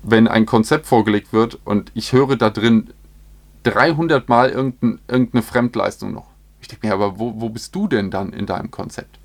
wenn 0.04 0.28
ein 0.28 0.48
Konzept 0.48 0.88
vorgelegt 0.88 1.34
wird 1.34 1.60
und 1.66 1.92
ich 1.94 2.14
höre 2.14 2.36
da 2.36 2.50
drin 2.50 2.90
300 3.64 4.28
Mal 4.28 4.50
irgendein, 4.50 5.00
irgendeine 5.08 5.44
Fremdleistung 5.44 6.14
noch. 6.14 6.28
Ich 6.62 6.68
denke 6.68 6.88
mir, 6.88 6.94
aber 6.94 7.20
wo, 7.20 7.40
wo 7.40 7.50
bist 7.50 7.76
du 7.76 7.88
denn 7.88 8.10
dann 8.10 8.34
in 8.34 8.46
deinem 8.46 8.72
Konzept? 8.72 9.20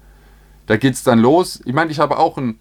Da 0.66 0.76
geht 0.76 0.94
es 0.94 1.02
dann 1.02 1.18
los. 1.18 1.60
Ich 1.64 1.72
meine, 1.72 1.90
ich 1.90 1.98
habe 1.98 2.18
auch 2.18 2.36
einen, 2.36 2.58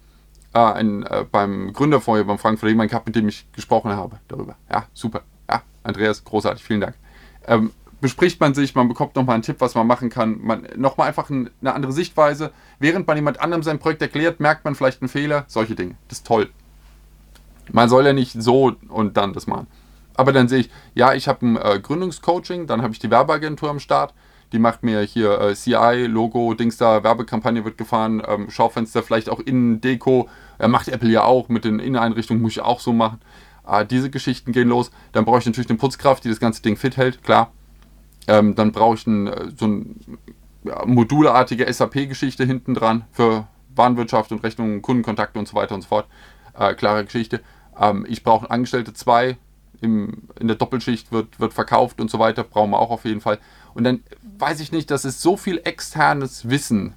äh, 0.54 0.58
einen 0.58 1.02
äh, 1.04 1.24
beim 1.30 1.72
Gründerfeuer 1.72 2.24
beim 2.24 2.38
Frankfurter 2.38 2.70
jemanden 2.70 2.90
gehabt, 2.90 3.06
mit 3.06 3.16
dem 3.16 3.28
ich 3.28 3.50
gesprochen 3.52 3.92
habe 3.92 4.18
darüber. 4.28 4.56
Ja, 4.70 4.86
super. 4.94 5.22
Ja, 5.50 5.62
Andreas, 5.82 6.24
großartig, 6.24 6.62
vielen 6.62 6.80
Dank. 6.80 6.94
Ähm, 7.46 7.72
bespricht 8.00 8.40
man 8.40 8.54
sich, 8.54 8.74
man 8.74 8.88
bekommt 8.88 9.16
nochmal 9.16 9.34
einen 9.34 9.42
Tipp, 9.42 9.56
was 9.58 9.74
man 9.74 9.86
machen 9.86 10.10
kann, 10.10 10.40
man 10.42 10.68
nochmal 10.76 11.08
einfach 11.08 11.30
ein, 11.30 11.50
eine 11.60 11.74
andere 11.74 11.92
Sichtweise. 11.92 12.52
Während 12.78 13.06
man 13.06 13.16
jemand 13.16 13.40
anderem 13.40 13.62
sein 13.62 13.78
Projekt 13.78 14.02
erklärt, 14.02 14.40
merkt 14.40 14.64
man 14.64 14.74
vielleicht 14.74 15.02
einen 15.02 15.08
Fehler, 15.08 15.44
solche 15.48 15.74
Dinge. 15.74 15.96
Das 16.08 16.18
ist 16.18 16.26
toll. 16.26 16.50
Man 17.72 17.88
soll 17.88 18.06
ja 18.06 18.12
nicht 18.12 18.32
so 18.32 18.76
und 18.88 19.16
dann 19.16 19.32
das 19.32 19.46
machen. 19.46 19.66
Aber 20.14 20.32
dann 20.32 20.48
sehe 20.48 20.60
ich, 20.60 20.70
ja, 20.94 21.14
ich 21.14 21.28
habe 21.28 21.46
ein 21.46 21.56
äh, 21.56 21.78
Gründungscoaching, 21.80 22.66
dann 22.66 22.82
habe 22.82 22.92
ich 22.92 22.98
die 22.98 23.10
Werbeagentur 23.10 23.68
am 23.68 23.80
Start, 23.80 24.14
die 24.52 24.58
macht 24.58 24.82
mir 24.82 25.00
hier 25.00 25.40
äh, 25.40 25.54
CI, 25.54 26.06
Logo, 26.06 26.54
Dings 26.54 26.76
da, 26.76 27.02
Werbekampagne 27.02 27.64
wird 27.64 27.78
gefahren, 27.78 28.22
ähm, 28.26 28.50
Schaufenster, 28.50 29.02
vielleicht 29.02 29.28
auch 29.28 29.40
Innendeko. 29.40 30.28
Äh, 30.58 30.68
macht 30.68 30.88
Apple 30.88 31.10
ja 31.10 31.24
auch 31.24 31.48
mit 31.48 31.64
den 31.64 31.78
Inneneinrichtungen, 31.78 32.42
muss 32.42 32.52
ich 32.52 32.60
auch 32.60 32.80
so 32.80 32.92
machen. 32.92 33.20
Äh, 33.66 33.84
diese 33.84 34.10
Geschichten 34.10 34.52
gehen 34.52 34.68
los. 34.68 34.90
Dann 35.12 35.24
brauche 35.24 35.38
ich 35.38 35.46
natürlich 35.46 35.68
eine 35.68 35.78
Putzkraft, 35.78 36.24
die 36.24 36.28
das 36.28 36.40
ganze 36.40 36.62
Ding 36.62 36.76
fit 36.76 36.96
hält, 36.96 37.22
klar. 37.22 37.50
Ähm, 38.28 38.54
dann 38.54 38.72
brauche 38.72 38.94
ich 38.94 39.06
ein, 39.06 39.26
äh, 39.26 39.50
so 39.56 39.66
eine 39.66 39.84
ja, 40.64 40.84
modulartige 40.86 41.72
SAP-Geschichte 41.72 42.44
hinten 42.44 42.74
dran 42.74 43.04
für 43.12 43.46
Warenwirtschaft 43.74 44.32
und 44.32 44.42
Rechnungen, 44.42 44.82
Kundenkontakte 44.82 45.38
und 45.38 45.46
so 45.48 45.54
weiter 45.54 45.74
und 45.74 45.82
so 45.82 45.88
fort. 45.88 46.06
Äh, 46.58 46.74
klare 46.74 47.04
Geschichte. 47.04 47.40
Ähm, 47.78 48.06
ich 48.08 48.22
brauche 48.22 48.50
Angestellte 48.50 48.92
zwei, 48.94 49.36
im, 49.80 50.22
in 50.38 50.48
der 50.48 50.56
Doppelschicht 50.56 51.12
wird, 51.12 51.38
wird 51.40 51.52
verkauft 51.52 52.00
und 52.00 52.10
so 52.10 52.18
weiter, 52.18 52.44
brauchen 52.44 52.70
wir 52.70 52.78
auch 52.78 52.90
auf 52.90 53.04
jeden 53.04 53.20
Fall. 53.20 53.38
Und 53.76 53.84
dann 53.84 54.02
weiß 54.38 54.60
ich 54.60 54.72
nicht, 54.72 54.90
das 54.90 55.04
ist 55.04 55.20
so 55.20 55.36
viel 55.36 55.60
externes 55.62 56.48
Wissen 56.48 56.94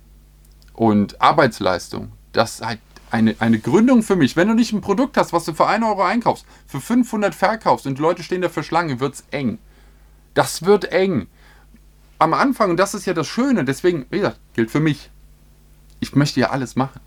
und 0.72 1.22
Arbeitsleistung, 1.22 2.14
dass 2.32 2.62
halt 2.62 2.80
eine, 3.12 3.36
eine 3.40 3.60
Gründung 3.60 4.02
für 4.02 4.16
mich, 4.16 4.38
wenn 4.38 4.48
du 4.48 4.54
nicht 4.54 4.72
ein 4.72 4.80
Produkt 4.80 5.18
hast, 5.18 5.34
was 5.34 5.44
du 5.44 5.54
für 5.54 5.68
1 5.68 5.84
Euro 5.84 6.04
einkaufst, 6.04 6.46
für 6.68 6.80
500 6.80 7.36
verkaufst 7.36 7.86
und 7.86 7.98
die 7.98 8.02
Leute 8.02 8.24
stehen 8.24 8.42
da 8.42 8.48
für 8.48 8.64
Schlange, 8.64 9.02
wird 9.02 9.16
es 9.16 9.26
eng. 9.32 9.60
Das 10.36 10.64
wird 10.64 10.86
eng. 10.86 11.28
Am 12.18 12.34
Anfang, 12.34 12.70
und 12.70 12.78
das 12.78 12.94
ist 12.94 13.06
ja 13.06 13.14
das 13.14 13.28
Schöne, 13.28 13.66
deswegen, 13.66 14.06
wie 14.10 14.20
gesagt, 14.20 14.40
gilt 14.54 14.72
für 14.72 14.80
mich. 14.80 15.10
Ich 16.00 16.16
möchte 16.16 16.40
ja 16.40 16.52
alles 16.52 16.78
machen. 16.78 17.02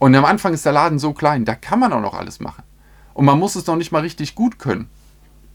Und 0.00 0.16
am 0.16 0.24
Anfang 0.24 0.52
ist 0.52 0.66
der 0.66 0.72
Laden 0.72 0.98
so 0.98 1.12
klein, 1.12 1.44
da 1.44 1.54
kann 1.54 1.78
man 1.78 1.92
auch 1.92 2.00
noch 2.00 2.14
alles 2.14 2.40
machen. 2.40 2.64
Und 3.12 3.24
man 3.24 3.38
muss 3.38 3.54
es 3.54 3.68
noch 3.68 3.76
nicht 3.76 3.92
mal 3.92 4.02
richtig 4.02 4.34
gut 4.34 4.58
können. 4.58 4.88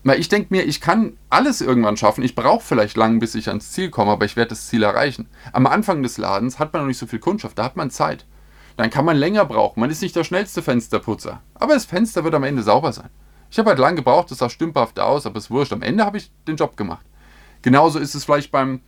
Weil 0.04 0.20
ich 0.20 0.30
denke 0.30 0.48
mir, 0.52 0.64
ich 0.64 0.80
kann 0.80 1.18
alles 1.30 1.60
irgendwann 1.60 1.98
schaffen. 1.98 2.24
Ich 2.24 2.36
brauche 2.36 2.64
vielleicht 2.64 2.96
lang, 2.96 3.20
bis 3.20 3.36
ich 3.36 3.50
ans 3.50 3.72
Ziel 3.72 3.90
komme, 3.90 4.12
aber 4.12 4.26
ich 4.26 4.38
werde 4.38 4.50
das 4.50 4.68
Ziel 4.68 4.84
erreichen. 4.84 5.28
Am 5.52 5.68
Anfang 5.68 6.04
des 6.04 6.18
Ladens 6.18 6.58
hat 6.58 6.72
man 6.72 6.84
noch 6.84 6.88
nicht 6.88 6.98
so 6.98 7.06
viel 7.06 7.20
Kundschaft, 7.20 7.58
da 7.60 7.66
hat 7.66 7.76
man 7.76 7.92
Zeit. 7.92 8.26
Dann 8.78 8.90
kann 8.90 9.04
man 9.04 9.18
länger 9.18 9.44
brauchen. 9.44 9.82
Man 9.82 9.90
ist 9.90 10.02
nicht 10.02 10.16
der 10.16 10.24
schnellste 10.24 10.62
Fensterputzer. 10.62 11.42
Aber 11.56 11.74
das 11.74 11.84
Fenster 11.84 12.24
wird 12.24 12.34
am 12.34 12.44
Ende 12.44 12.64
sauber 12.64 12.94
sein. 12.94 13.10
Ich 13.52 13.60
habe 13.60 13.70
halt 13.70 13.80
lange 13.80 13.98
gebraucht, 13.98 14.32
das 14.32 14.38
sah 14.38 14.50
stümperhaft 14.50 15.00
aus, 15.00 15.26
aber 15.26 15.38
es 15.38 15.52
wurscht. 15.52 15.74
Am 15.74 15.82
Ende 15.82 16.06
habe 16.06 16.18
ich 16.18 16.32
den 16.48 16.56
Job 16.56 16.78
gemacht. 16.78 17.06
Genauso 17.62 18.00
ist 18.00 18.16
es 18.16 18.24
vielleicht 18.24 18.52
beim, 18.52 18.80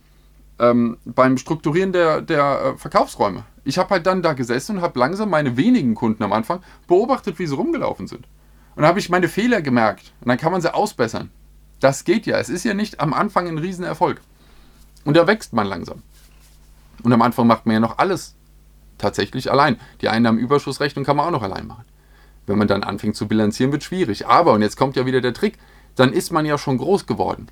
ähm, 0.58 0.96
beim 1.04 1.36
Strukturieren 1.36 1.92
der, 1.92 2.22
der 2.22 2.62
äh, 2.74 2.78
Verkaufsräume. 2.78 3.44
Ich 3.64 3.76
habe 3.76 3.90
halt 3.90 4.06
dann 4.06 4.22
da 4.22 4.32
gesessen 4.32 4.78
und 4.78 4.82
habe 4.82 4.98
langsam 4.98 5.28
meine 5.28 5.58
wenigen 5.58 5.94
Kunden 5.94 6.22
am 6.22 6.32
Anfang 6.32 6.62
beobachtet, 6.86 7.38
wie 7.38 7.46
sie 7.46 7.54
rumgelaufen 7.54 8.06
sind. 8.06 8.26
Und 8.74 8.82
dann 8.82 8.88
habe 8.88 8.98
ich 8.98 9.10
meine 9.10 9.28
Fehler 9.28 9.62
gemerkt. 9.62 10.12
Und 10.20 10.28
dann 10.28 10.38
kann 10.38 10.52
man 10.52 10.60
sie 10.60 10.74
ausbessern. 10.74 11.30
Das 11.80 12.04
geht 12.04 12.26
ja. 12.26 12.38
Es 12.38 12.48
ist 12.48 12.64
ja 12.64 12.74
nicht 12.74 13.00
am 13.00 13.12
Anfang 13.12 13.48
ein 13.48 13.58
Riesenerfolg. 13.58 14.20
Und 15.04 15.16
da 15.16 15.26
wächst 15.26 15.52
man 15.52 15.66
langsam. 15.66 16.02
Und 17.02 17.12
am 17.12 17.22
Anfang 17.22 17.46
macht 17.46 17.66
man 17.66 17.74
ja 17.74 17.80
noch 17.80 17.98
alles 17.98 18.34
tatsächlich 18.98 19.50
allein. 19.50 19.78
Die 20.00 20.08
Einnahmenüberschussrechnung 20.08 21.04
kann 21.04 21.16
man 21.16 21.26
auch 21.26 21.32
noch 21.32 21.42
allein 21.42 21.66
machen. 21.66 21.84
Wenn 22.46 22.58
man 22.58 22.68
dann 22.68 22.82
anfängt 22.82 23.16
zu 23.16 23.28
bilanzieren, 23.28 23.72
wird 23.72 23.84
schwierig. 23.84 24.26
Aber, 24.26 24.52
und 24.52 24.62
jetzt 24.62 24.76
kommt 24.76 24.96
ja 24.96 25.06
wieder 25.06 25.20
der 25.20 25.34
Trick, 25.34 25.58
dann 25.96 26.12
ist 26.12 26.32
man 26.32 26.46
ja 26.46 26.56
schon 26.56 26.78
groß 26.78 27.06
geworden. 27.06 27.48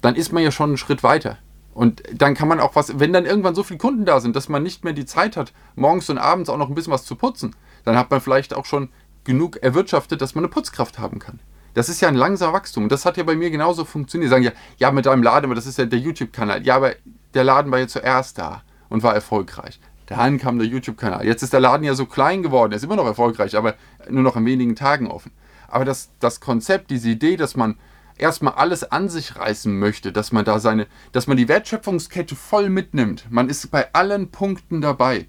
Dann 0.00 0.14
ist 0.14 0.32
man 0.32 0.42
ja 0.42 0.50
schon 0.50 0.70
einen 0.70 0.78
Schritt 0.78 1.02
weiter. 1.02 1.38
Und 1.74 2.02
dann 2.12 2.34
kann 2.34 2.48
man 2.48 2.60
auch 2.60 2.76
was, 2.76 2.98
wenn 2.98 3.12
dann 3.12 3.24
irgendwann 3.24 3.54
so 3.54 3.62
viele 3.62 3.78
Kunden 3.78 4.04
da 4.04 4.20
sind, 4.20 4.36
dass 4.36 4.48
man 4.48 4.62
nicht 4.62 4.84
mehr 4.84 4.92
die 4.92 5.06
Zeit 5.06 5.36
hat, 5.36 5.52
morgens 5.74 6.10
und 6.10 6.18
abends 6.18 6.50
auch 6.50 6.58
noch 6.58 6.68
ein 6.68 6.74
bisschen 6.74 6.92
was 6.92 7.04
zu 7.04 7.16
putzen, 7.16 7.56
dann 7.84 7.96
hat 7.96 8.10
man 8.10 8.20
vielleicht 8.20 8.54
auch 8.54 8.66
schon 8.66 8.90
genug 9.24 9.56
erwirtschaftet, 9.56 10.20
dass 10.20 10.34
man 10.34 10.44
eine 10.44 10.52
Putzkraft 10.52 10.98
haben 10.98 11.18
kann. 11.18 11.40
Das 11.74 11.88
ist 11.88 12.00
ja 12.00 12.08
ein 12.08 12.14
langsamer 12.14 12.52
Wachstum. 12.52 12.84
Und 12.84 12.92
das 12.92 13.04
hat 13.04 13.16
ja 13.16 13.22
bei 13.22 13.34
mir 13.34 13.50
genauso 13.50 13.84
funktioniert. 13.84 14.26
Die 14.26 14.30
sagen 14.30 14.44
ja, 14.44 14.52
ja, 14.78 14.90
mit 14.90 15.06
deinem 15.06 15.22
Laden, 15.22 15.46
aber 15.46 15.54
das 15.54 15.66
ist 15.66 15.78
ja 15.78 15.86
der 15.86 15.98
YouTube-Kanal. 15.98 16.64
Ja, 16.66 16.76
aber 16.76 16.94
der 17.34 17.44
Laden 17.44 17.72
war 17.72 17.78
ja 17.78 17.88
zuerst 17.88 18.38
da 18.38 18.62
und 18.88 19.02
war 19.02 19.14
erfolgreich. 19.14 19.80
Dann 20.06 20.38
kam 20.38 20.58
der 20.58 20.68
YouTube-Kanal. 20.68 21.24
Jetzt 21.24 21.42
ist 21.42 21.52
der 21.52 21.60
Laden 21.60 21.84
ja 21.84 21.94
so 21.94 22.04
klein 22.04 22.42
geworden. 22.42 22.72
Er 22.72 22.76
ist 22.76 22.84
immer 22.84 22.96
noch 22.96 23.06
erfolgreich, 23.06 23.56
aber 23.56 23.74
nur 24.10 24.22
noch 24.22 24.36
in 24.36 24.44
wenigen 24.44 24.76
Tagen 24.76 25.06
offen. 25.06 25.32
Aber 25.68 25.86
das, 25.86 26.10
das 26.20 26.40
Konzept, 26.40 26.90
diese 26.90 27.08
Idee, 27.08 27.36
dass 27.36 27.56
man 27.56 27.78
erstmal 28.18 28.54
alles 28.54 28.84
an 28.84 29.08
sich 29.08 29.36
reißen 29.36 29.78
möchte, 29.78 30.12
dass 30.12 30.32
man 30.32 30.44
da 30.44 30.58
seine, 30.58 30.86
dass 31.12 31.26
man 31.26 31.38
die 31.38 31.48
Wertschöpfungskette 31.48 32.36
voll 32.36 32.68
mitnimmt. 32.68 33.26
Man 33.30 33.48
ist 33.48 33.70
bei 33.70 33.92
allen 33.94 34.30
Punkten 34.30 34.82
dabei. 34.82 35.28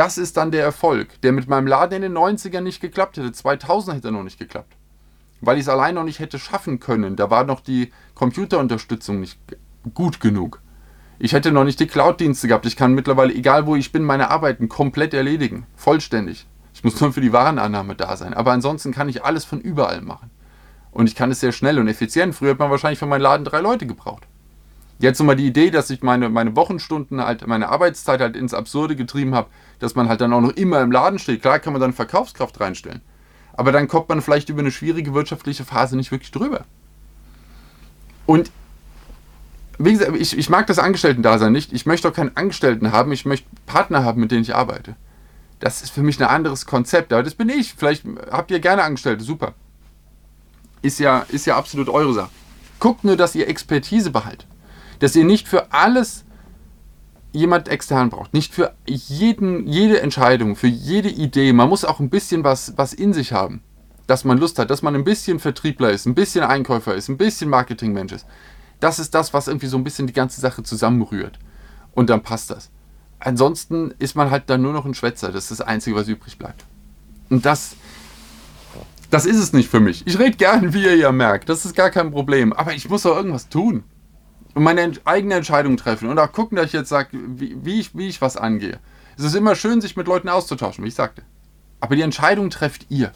Das 0.00 0.16
ist 0.16 0.38
dann 0.38 0.50
der 0.50 0.64
Erfolg, 0.64 1.20
der 1.20 1.32
mit 1.32 1.46
meinem 1.46 1.66
Laden 1.66 1.96
in 1.96 2.00
den 2.00 2.16
90ern 2.16 2.62
nicht 2.62 2.80
geklappt 2.80 3.18
hätte. 3.18 3.32
2000 3.32 3.98
hätte 3.98 4.08
er 4.08 4.12
noch 4.12 4.22
nicht 4.22 4.38
geklappt. 4.38 4.74
Weil 5.42 5.58
ich 5.58 5.64
es 5.64 5.68
allein 5.68 5.94
noch 5.94 6.04
nicht 6.04 6.20
hätte 6.20 6.38
schaffen 6.38 6.80
können. 6.80 7.16
Da 7.16 7.28
war 7.28 7.44
noch 7.44 7.60
die 7.60 7.92
Computerunterstützung 8.14 9.20
nicht 9.20 9.38
gut 9.92 10.18
genug. 10.18 10.62
Ich 11.18 11.34
hätte 11.34 11.52
noch 11.52 11.64
nicht 11.64 11.80
die 11.80 11.86
Cloud-Dienste 11.86 12.48
gehabt. 12.48 12.64
Ich 12.64 12.76
kann 12.76 12.94
mittlerweile, 12.94 13.34
egal 13.34 13.66
wo 13.66 13.76
ich 13.76 13.92
bin, 13.92 14.02
meine 14.02 14.30
Arbeiten 14.30 14.70
komplett 14.70 15.12
erledigen. 15.12 15.66
Vollständig. 15.76 16.46
Ich 16.72 16.82
muss 16.82 16.98
nur 16.98 17.12
für 17.12 17.20
die 17.20 17.34
Warenannahme 17.34 17.94
da 17.94 18.16
sein. 18.16 18.32
Aber 18.32 18.52
ansonsten 18.52 18.92
kann 18.92 19.10
ich 19.10 19.22
alles 19.22 19.44
von 19.44 19.60
überall 19.60 20.00
machen. 20.00 20.30
Und 20.92 21.10
ich 21.10 21.14
kann 21.14 21.30
es 21.30 21.40
sehr 21.40 21.52
schnell 21.52 21.78
und 21.78 21.88
effizient. 21.88 22.34
Früher 22.34 22.52
hat 22.52 22.58
man 22.58 22.70
wahrscheinlich 22.70 22.98
für 22.98 23.04
meinen 23.04 23.20
Laden 23.20 23.44
drei 23.44 23.60
Leute 23.60 23.86
gebraucht. 23.86 24.26
Jetzt 25.00 25.18
nochmal 25.18 25.36
die 25.36 25.46
Idee, 25.46 25.70
dass 25.70 25.88
ich 25.88 26.02
meine, 26.02 26.28
meine 26.28 26.54
Wochenstunden 26.56 27.24
halt, 27.24 27.46
meine 27.46 27.70
Arbeitszeit 27.70 28.20
halt 28.20 28.36
ins 28.36 28.52
Absurde 28.52 28.96
getrieben 28.96 29.34
habe, 29.34 29.48
dass 29.78 29.94
man 29.94 30.10
halt 30.10 30.20
dann 30.20 30.30
auch 30.34 30.42
noch 30.42 30.50
immer 30.50 30.82
im 30.82 30.92
Laden 30.92 31.18
steht. 31.18 31.40
Klar 31.40 31.58
kann 31.58 31.72
man 31.72 31.80
dann 31.80 31.94
Verkaufskraft 31.94 32.60
reinstellen. 32.60 33.00
Aber 33.54 33.72
dann 33.72 33.88
kommt 33.88 34.10
man 34.10 34.20
vielleicht 34.20 34.50
über 34.50 34.60
eine 34.60 34.70
schwierige 34.70 35.14
wirtschaftliche 35.14 35.64
Phase 35.64 35.96
nicht 35.96 36.12
wirklich 36.12 36.30
drüber. 36.32 36.66
Und 38.26 38.50
wie 39.78 39.92
gesagt, 39.92 40.14
ich, 40.16 40.36
ich 40.36 40.50
mag 40.50 40.66
das 40.66 40.78
Angestellten-Dasein 40.78 41.50
nicht. 41.50 41.72
Ich 41.72 41.86
möchte 41.86 42.06
auch 42.06 42.12
keinen 42.12 42.36
Angestellten 42.36 42.92
haben. 42.92 43.10
Ich 43.12 43.24
möchte 43.24 43.48
Partner 43.64 44.04
haben, 44.04 44.20
mit 44.20 44.30
denen 44.30 44.42
ich 44.42 44.54
arbeite. 44.54 44.96
Das 45.60 45.80
ist 45.80 45.92
für 45.92 46.02
mich 46.02 46.20
ein 46.20 46.28
anderes 46.28 46.66
Konzept. 46.66 47.14
Aber 47.14 47.22
das 47.22 47.34
bin 47.34 47.48
ich. 47.48 47.72
Vielleicht 47.72 48.04
habt 48.30 48.50
ihr 48.50 48.60
gerne 48.60 48.82
Angestellte. 48.82 49.24
Super. 49.24 49.54
Ist 50.82 51.00
ja, 51.00 51.24
ist 51.30 51.46
ja 51.46 51.56
absolut 51.56 51.88
eure 51.88 52.12
Sache. 52.12 52.30
Guckt 52.78 53.04
nur, 53.04 53.16
dass 53.16 53.34
ihr 53.34 53.48
Expertise 53.48 54.10
behaltet 54.10 54.49
dass 55.00 55.16
ihr 55.16 55.24
nicht 55.24 55.48
für 55.48 55.72
alles 55.72 56.24
jemand 57.32 57.68
extern 57.68 58.10
braucht. 58.10 58.34
Nicht 58.34 58.54
für 58.54 58.74
jeden, 58.86 59.66
jede 59.66 60.00
Entscheidung, 60.00 60.56
für 60.56 60.66
jede 60.66 61.08
Idee. 61.08 61.52
Man 61.52 61.68
muss 61.68 61.84
auch 61.84 62.00
ein 62.00 62.10
bisschen 62.10 62.44
was, 62.44 62.76
was 62.76 62.92
in 62.92 63.12
sich 63.12 63.32
haben, 63.32 63.62
dass 64.06 64.24
man 64.24 64.38
Lust 64.38 64.58
hat, 64.58 64.70
dass 64.70 64.82
man 64.82 64.94
ein 64.94 65.04
bisschen 65.04 65.38
Vertriebler 65.38 65.90
ist, 65.90 66.06
ein 66.06 66.14
bisschen 66.14 66.44
Einkäufer 66.44 66.94
ist, 66.94 67.08
ein 67.08 67.16
bisschen 67.16 67.50
Marketingmensch 67.50 68.12
ist. 68.12 68.26
Das 68.78 68.98
ist 68.98 69.14
das, 69.14 69.32
was 69.32 69.48
irgendwie 69.48 69.66
so 69.66 69.76
ein 69.76 69.84
bisschen 69.84 70.06
die 70.06 70.12
ganze 70.12 70.40
Sache 70.40 70.62
zusammenrührt. 70.62 71.38
Und 71.92 72.10
dann 72.10 72.22
passt 72.22 72.50
das. 72.50 72.70
Ansonsten 73.18 73.92
ist 73.98 74.16
man 74.16 74.30
halt 74.30 74.44
dann 74.48 74.62
nur 74.62 74.72
noch 74.72 74.86
ein 74.86 74.94
Schwätzer. 74.94 75.30
Das 75.30 75.44
ist 75.44 75.60
das 75.60 75.60
Einzige, 75.60 75.96
was 75.96 76.08
übrig 76.08 76.38
bleibt. 76.38 76.64
Und 77.28 77.44
das, 77.44 77.76
das 79.10 79.26
ist 79.26 79.36
es 79.36 79.52
nicht 79.52 79.68
für 79.68 79.80
mich. 79.80 80.06
Ich 80.06 80.18
rede 80.18 80.36
gern, 80.36 80.72
wie 80.72 80.84
ihr 80.84 80.96
ja 80.96 81.12
merkt. 81.12 81.48
Das 81.48 81.64
ist 81.64 81.76
gar 81.76 81.90
kein 81.90 82.10
Problem. 82.10 82.52
Aber 82.54 82.72
ich 82.72 82.88
muss 82.88 83.04
auch 83.04 83.16
irgendwas 83.16 83.48
tun 83.48 83.84
und 84.54 84.62
meine 84.62 84.92
eigene 85.04 85.34
Entscheidung 85.34 85.76
treffen 85.76 86.08
und 86.08 86.18
auch 86.18 86.32
gucken, 86.32 86.56
dass 86.56 86.66
ich 86.66 86.72
jetzt 86.72 86.88
sage, 86.88 87.08
wie, 87.12 87.56
wie, 87.62 87.80
ich, 87.80 87.96
wie 87.96 88.08
ich 88.08 88.20
was 88.20 88.36
angehe. 88.36 88.78
Es 89.16 89.24
ist 89.24 89.34
immer 89.34 89.54
schön, 89.54 89.80
sich 89.80 89.96
mit 89.96 90.06
Leuten 90.06 90.28
auszutauschen, 90.28 90.84
wie 90.84 90.88
ich 90.88 90.94
sagte. 90.94 91.22
Aber 91.80 91.96
die 91.96 92.02
Entscheidung 92.02 92.50
trefft 92.50 92.86
ihr. 92.88 93.12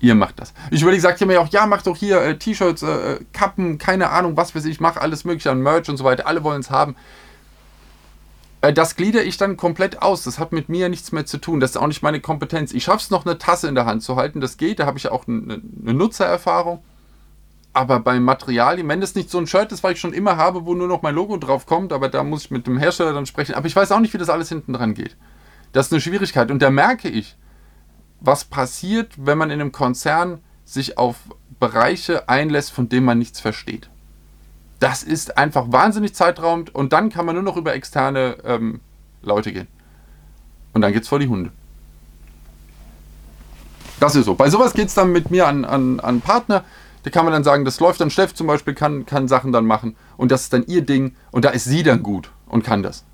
Ihr 0.00 0.14
macht 0.14 0.38
das. 0.38 0.52
Ich 0.70 0.82
überlege, 0.82 1.00
sagt 1.00 1.20
ihr 1.20 1.26
mir 1.26 1.40
auch, 1.40 1.48
ja, 1.48 1.66
mach 1.66 1.82
doch 1.82 1.96
hier 1.96 2.20
äh, 2.20 2.36
T-Shirts, 2.36 2.82
äh, 2.82 3.20
Kappen, 3.32 3.78
keine 3.78 4.10
Ahnung, 4.10 4.36
was 4.36 4.54
weiß 4.54 4.64
ich, 4.66 4.80
mach 4.80 4.96
alles 4.96 5.24
mögliche 5.24 5.50
an 5.50 5.62
Merch 5.62 5.88
und 5.88 5.96
so 5.96 6.04
weiter. 6.04 6.26
Alle 6.26 6.44
wollen 6.44 6.60
es 6.60 6.70
haben. 6.70 6.94
Äh, 8.60 8.72
das 8.72 8.96
glieder 8.96 9.24
ich 9.24 9.36
dann 9.36 9.56
komplett 9.56 10.02
aus. 10.02 10.24
Das 10.24 10.38
hat 10.38 10.52
mit 10.52 10.68
mir 10.68 10.88
nichts 10.88 11.12
mehr 11.12 11.26
zu 11.26 11.38
tun. 11.38 11.60
Das 11.60 11.70
ist 11.70 11.76
auch 11.76 11.86
nicht 11.86 12.02
meine 12.02 12.20
Kompetenz. 12.20 12.72
Ich 12.72 12.84
schaffe 12.84 12.98
es 12.98 13.10
noch, 13.10 13.24
eine 13.24 13.38
Tasse 13.38 13.68
in 13.68 13.74
der 13.74 13.86
Hand 13.86 14.02
zu 14.02 14.16
halten. 14.16 14.40
Das 14.40 14.56
geht. 14.56 14.78
Da 14.78 14.86
habe 14.86 14.98
ich 14.98 15.08
auch 15.08 15.26
eine, 15.26 15.62
eine 15.82 15.94
Nutzererfahrung. 15.94 16.82
Aber 17.74 17.98
beim 17.98 18.22
Material, 18.22 18.78
wenn 18.86 19.00
das 19.00 19.16
nicht 19.16 19.30
so 19.30 19.38
ein 19.38 19.48
Shirt 19.48 19.72
ist, 19.72 19.82
weil 19.82 19.94
ich 19.94 20.00
schon 20.00 20.12
immer 20.12 20.36
habe, 20.36 20.64
wo 20.64 20.74
nur 20.74 20.86
noch 20.86 21.02
mein 21.02 21.14
Logo 21.14 21.36
drauf 21.36 21.66
kommt, 21.66 21.92
aber 21.92 22.08
da 22.08 22.22
muss 22.22 22.44
ich 22.44 22.50
mit 22.52 22.68
dem 22.68 22.78
Hersteller 22.78 23.12
dann 23.12 23.26
sprechen. 23.26 23.54
Aber 23.56 23.66
ich 23.66 23.74
weiß 23.74 23.90
auch 23.90 23.98
nicht, 23.98 24.14
wie 24.14 24.18
das 24.18 24.30
alles 24.30 24.48
hinten 24.48 24.72
dran 24.72 24.94
geht. 24.94 25.16
Das 25.72 25.86
ist 25.86 25.92
eine 25.92 26.00
Schwierigkeit. 26.00 26.52
Und 26.52 26.62
da 26.62 26.70
merke 26.70 27.08
ich, 27.08 27.36
was 28.20 28.44
passiert, 28.44 29.12
wenn 29.16 29.36
man 29.36 29.50
in 29.50 29.60
einem 29.60 29.72
Konzern 29.72 30.38
sich 30.64 30.98
auf 30.98 31.16
Bereiche 31.58 32.28
einlässt, 32.28 32.70
von 32.70 32.88
denen 32.88 33.04
man 33.04 33.18
nichts 33.18 33.40
versteht. 33.40 33.90
Das 34.78 35.02
ist 35.02 35.36
einfach 35.36 35.72
wahnsinnig 35.72 36.14
zeitraumend 36.14 36.74
und 36.74 36.92
dann 36.92 37.10
kann 37.10 37.26
man 37.26 37.34
nur 37.34 37.44
noch 37.44 37.56
über 37.56 37.74
externe 37.74 38.36
ähm, 38.44 38.80
Leute 39.22 39.52
gehen. 39.52 39.66
Und 40.74 40.82
dann 40.82 40.92
geht's 40.92 41.08
vor 41.08 41.18
die 41.18 41.28
Hunde. 41.28 41.50
Das 43.98 44.14
ist 44.14 44.26
so. 44.26 44.34
Bei 44.34 44.50
sowas 44.50 44.74
geht 44.74 44.88
es 44.88 44.94
dann 44.94 45.12
mit 45.12 45.30
mir 45.30 45.46
an, 45.46 45.64
an, 45.64 46.00
an 46.00 46.20
Partner 46.20 46.64
Da 47.04 47.10
kann 47.10 47.24
man 47.24 47.32
dann 47.32 47.44
sagen, 47.44 47.64
das 47.64 47.80
läuft 47.80 48.00
dann, 48.00 48.10
Steff 48.10 48.34
zum 48.34 48.46
Beispiel 48.46 48.74
kann, 48.74 49.06
kann 49.06 49.28
Sachen 49.28 49.52
dann 49.52 49.66
machen 49.66 49.94
und 50.16 50.32
das 50.32 50.42
ist 50.42 50.52
dann 50.52 50.66
ihr 50.66 50.82
Ding 50.82 51.14
und 51.30 51.44
da 51.44 51.50
ist 51.50 51.64
sie 51.64 51.82
dann 51.82 52.02
gut 52.02 52.30
und 52.46 52.64
kann 52.64 52.82
das. 52.82 53.04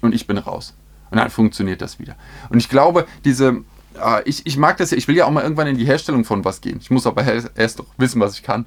Und 0.00 0.14
ich 0.14 0.26
bin 0.26 0.38
raus. 0.38 0.74
Und 1.10 1.18
dann 1.18 1.30
funktioniert 1.30 1.82
das 1.82 1.98
wieder. 1.98 2.16
Und 2.48 2.58
ich 2.58 2.68
glaube, 2.68 3.06
diese, 3.24 3.62
äh, 4.00 4.22
ich, 4.24 4.46
ich 4.46 4.56
mag 4.56 4.76
das 4.76 4.90
ja, 4.90 4.96
ich 4.96 5.08
will 5.08 5.16
ja 5.16 5.26
auch 5.26 5.30
mal 5.30 5.42
irgendwann 5.42 5.66
in 5.66 5.76
die 5.76 5.84
Herstellung 5.84 6.24
von 6.24 6.44
was 6.44 6.60
gehen. 6.60 6.78
Ich 6.80 6.90
muss 6.90 7.06
aber 7.06 7.24
erst 7.56 7.78
doch 7.78 7.86
wissen, 7.98 8.20
was 8.20 8.34
ich 8.34 8.42
kann. 8.42 8.66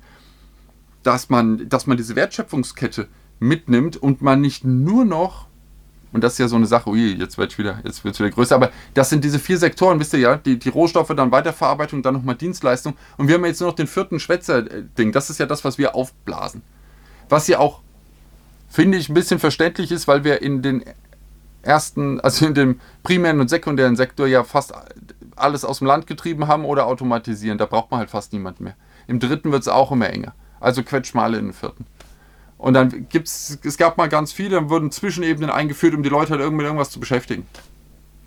Dass 1.03 1.29
man, 1.29 1.69
dass 1.69 1.87
man 1.87 1.97
diese 1.97 2.15
Wertschöpfungskette 2.15 3.07
mitnimmt 3.39 3.97
und 3.97 4.21
man 4.21 4.41
nicht 4.41 4.65
nur 4.65 5.05
noch 5.05 5.46
und 6.13 6.23
das 6.23 6.33
ist 6.33 6.39
ja 6.39 6.47
so 6.47 6.55
eine 6.55 6.65
Sache, 6.65 6.89
ui, 6.89 7.13
jetzt 7.13 7.37
wird 7.37 7.51
es 7.51 7.57
wieder, 7.57 7.79
wieder 7.83 8.29
größer. 8.29 8.55
Aber 8.55 8.71
das 8.93 9.09
sind 9.09 9.23
diese 9.23 9.39
vier 9.39 9.57
Sektoren, 9.57 9.99
wisst 9.99 10.13
ihr 10.13 10.19
ja, 10.19 10.37
die, 10.37 10.57
die 10.57 10.69
Rohstoffe, 10.69 11.13
dann 11.15 11.31
Weiterverarbeitung, 11.31 12.01
dann 12.01 12.13
nochmal 12.13 12.35
Dienstleistung. 12.35 12.95
Und 13.17 13.27
wir 13.27 13.35
haben 13.35 13.45
jetzt 13.45 13.59
nur 13.59 13.69
noch 13.69 13.75
den 13.75 13.87
vierten 13.87 14.19
Schwätzer-Ding. 14.19 15.11
Das 15.11 15.29
ist 15.29 15.39
ja 15.39 15.45
das, 15.45 15.65
was 15.65 15.77
wir 15.77 15.95
aufblasen. 15.95 16.61
Was 17.29 17.47
ja 17.47 17.59
auch, 17.59 17.81
finde 18.69 18.97
ich, 18.97 19.09
ein 19.09 19.13
bisschen 19.13 19.39
verständlich 19.39 19.91
ist, 19.91 20.07
weil 20.07 20.23
wir 20.23 20.41
in 20.41 20.61
den 20.61 20.83
ersten, 21.61 22.21
also 22.21 22.45
in 22.45 22.53
dem 22.53 22.79
primären 23.03 23.41
und 23.41 23.49
sekundären 23.49 23.97
Sektor 23.97 24.27
ja 24.27 24.43
fast 24.43 24.73
alles 25.35 25.65
aus 25.65 25.79
dem 25.79 25.87
Land 25.87 26.07
getrieben 26.07 26.47
haben 26.47 26.63
oder 26.63 26.87
automatisieren. 26.87 27.57
Da 27.57 27.65
braucht 27.65 27.91
man 27.91 27.99
halt 27.99 28.09
fast 28.09 28.31
niemand 28.31 28.61
mehr. 28.61 28.75
Im 29.07 29.19
dritten 29.19 29.51
wird 29.51 29.61
es 29.61 29.67
auch 29.67 29.91
immer 29.91 30.09
enger. 30.09 30.33
Also 30.59 30.83
quetsch 30.83 31.13
mal 31.13 31.33
in 31.35 31.47
den 31.47 31.53
vierten. 31.53 31.85
Und 32.57 32.73
dann 32.73 33.07
gibt's, 33.09 33.59
es 33.63 33.77
gab 33.77 33.97
mal 33.97 34.09
ganz 34.09 34.31
viele, 34.31 34.55
dann 34.55 34.69
wurden 34.69 34.91
Zwischenebenen 34.91 35.49
eingeführt, 35.49 35.93
um 35.93 36.01
die 36.01 36.09
Leute 36.09 36.31
halt 36.31 36.41
irgendwie 36.41 36.57
mit 36.57 36.65
irgendwas 36.65 36.89
zu 36.89 36.99
beschäftigen. 36.99 37.45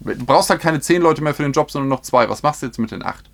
Du 0.00 0.24
brauchst 0.24 0.50
halt 0.50 0.60
keine 0.60 0.80
zehn 0.80 1.02
Leute 1.02 1.22
mehr 1.22 1.34
für 1.34 1.42
den 1.42 1.52
Job, 1.52 1.70
sondern 1.70 1.88
noch 1.88 2.02
zwei. 2.02 2.28
Was 2.28 2.42
machst 2.42 2.62
du 2.62 2.66
jetzt 2.66 2.78
mit 2.78 2.90
den 2.90 3.02
acht? 3.02 3.28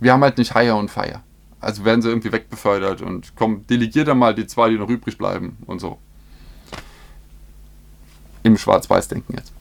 Wir 0.00 0.12
haben 0.12 0.22
halt 0.22 0.38
nicht 0.38 0.54
Hire 0.54 0.74
und 0.74 0.90
Fire. 0.90 1.20
Also 1.60 1.84
werden 1.84 2.02
sie 2.02 2.08
irgendwie 2.08 2.32
wegbefördert 2.32 3.02
und 3.02 3.36
komm, 3.36 3.66
delegier 3.68 4.04
dann 4.04 4.18
mal 4.18 4.34
die 4.34 4.46
zwei, 4.46 4.70
die 4.70 4.78
noch 4.78 4.88
übrig 4.88 5.18
bleiben 5.18 5.58
und 5.66 5.80
so. 5.80 5.98
Im 8.42 8.58
Schwarz-Weiß-Denken 8.58 9.36
jetzt. 9.36 9.52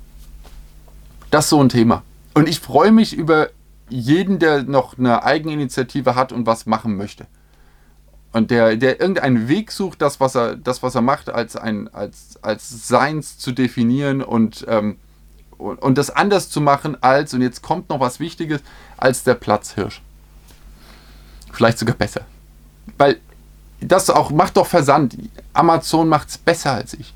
Das 1.30 1.46
ist 1.46 1.50
so 1.52 1.62
ein 1.62 1.70
Thema. 1.70 2.02
Und 2.34 2.50
ich 2.50 2.60
freue 2.60 2.92
mich 2.92 3.14
über 3.14 3.50
jeden, 3.90 4.40
der 4.40 4.64
noch 4.64 4.98
eine 4.98 5.24
Eigeninitiative 5.24 6.16
hat 6.16 6.32
und 6.32 6.48
was 6.48 6.66
machen 6.66 6.98
möchte 6.98 7.28
und 8.34 8.50
der, 8.50 8.78
der 8.78 9.02
irgendeinen 9.02 9.48
Weg 9.50 9.72
sucht, 9.72 10.02
das, 10.02 10.20
was 10.20 10.36
er, 10.36 10.56
das, 10.56 10.82
was 10.84 10.96
er 10.96 11.02
macht, 11.02 11.30
als, 11.30 11.56
ein, 11.56 11.94
als, 11.94 12.40
als 12.42 12.88
Seins 12.88 13.38
zu 13.38 13.52
definieren 13.52 14.22
und, 14.22 14.66
ähm, 14.70 14.98
und, 15.58 15.82
und 15.82 15.98
das 15.98 16.10
anders 16.10 16.50
zu 16.50 16.62
machen 16.62 17.02
als, 17.02 17.34
und 17.34 17.42
jetzt 17.42 17.62
kommt 17.62 17.90
noch 17.90 18.00
was 18.00 18.20
Wichtiges, 18.20 18.62
als 18.98 19.24
der 19.24 19.34
Platzhirsch. 19.34 20.02
Vielleicht 21.52 21.78
sogar 21.78 21.96
besser. 21.96 22.22
Weil 22.98 23.20
das 23.82 24.10
auch 24.10 24.30
macht 24.30 24.56
doch 24.56 24.68
Versand. 24.68 25.18
Amazon 25.52 26.08
macht 26.08 26.30
es 26.30 26.38
besser 26.38 26.72
als 26.72 26.94
ich. 26.94 27.14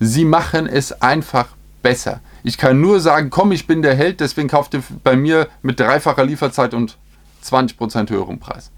Sie 0.00 0.24
machen 0.24 0.66
es 0.66 1.00
einfach 1.00 1.48
besser. 1.82 2.20
Ich 2.42 2.58
kann 2.58 2.80
nur 2.80 3.00
sagen, 3.00 3.30
komm, 3.30 3.52
ich 3.52 3.68
bin 3.68 3.82
der 3.82 3.94
Held, 3.94 4.18
deswegen 4.18 4.48
kauft 4.48 4.74
ihr 4.74 4.82
bei 5.04 5.14
mir 5.14 5.48
mit 5.62 5.78
dreifacher 5.78 6.24
Lieferzeit 6.24 6.74
und 6.74 6.96
20% 7.44 8.10
höherem 8.10 8.40
Preis 8.40 8.72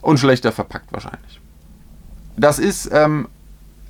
und 0.00 0.18
schlechter 0.18 0.52
verpackt 0.52 0.92
wahrscheinlich. 0.92 1.40
Das 2.36 2.58
ist, 2.58 2.90
ähm, 2.92 3.28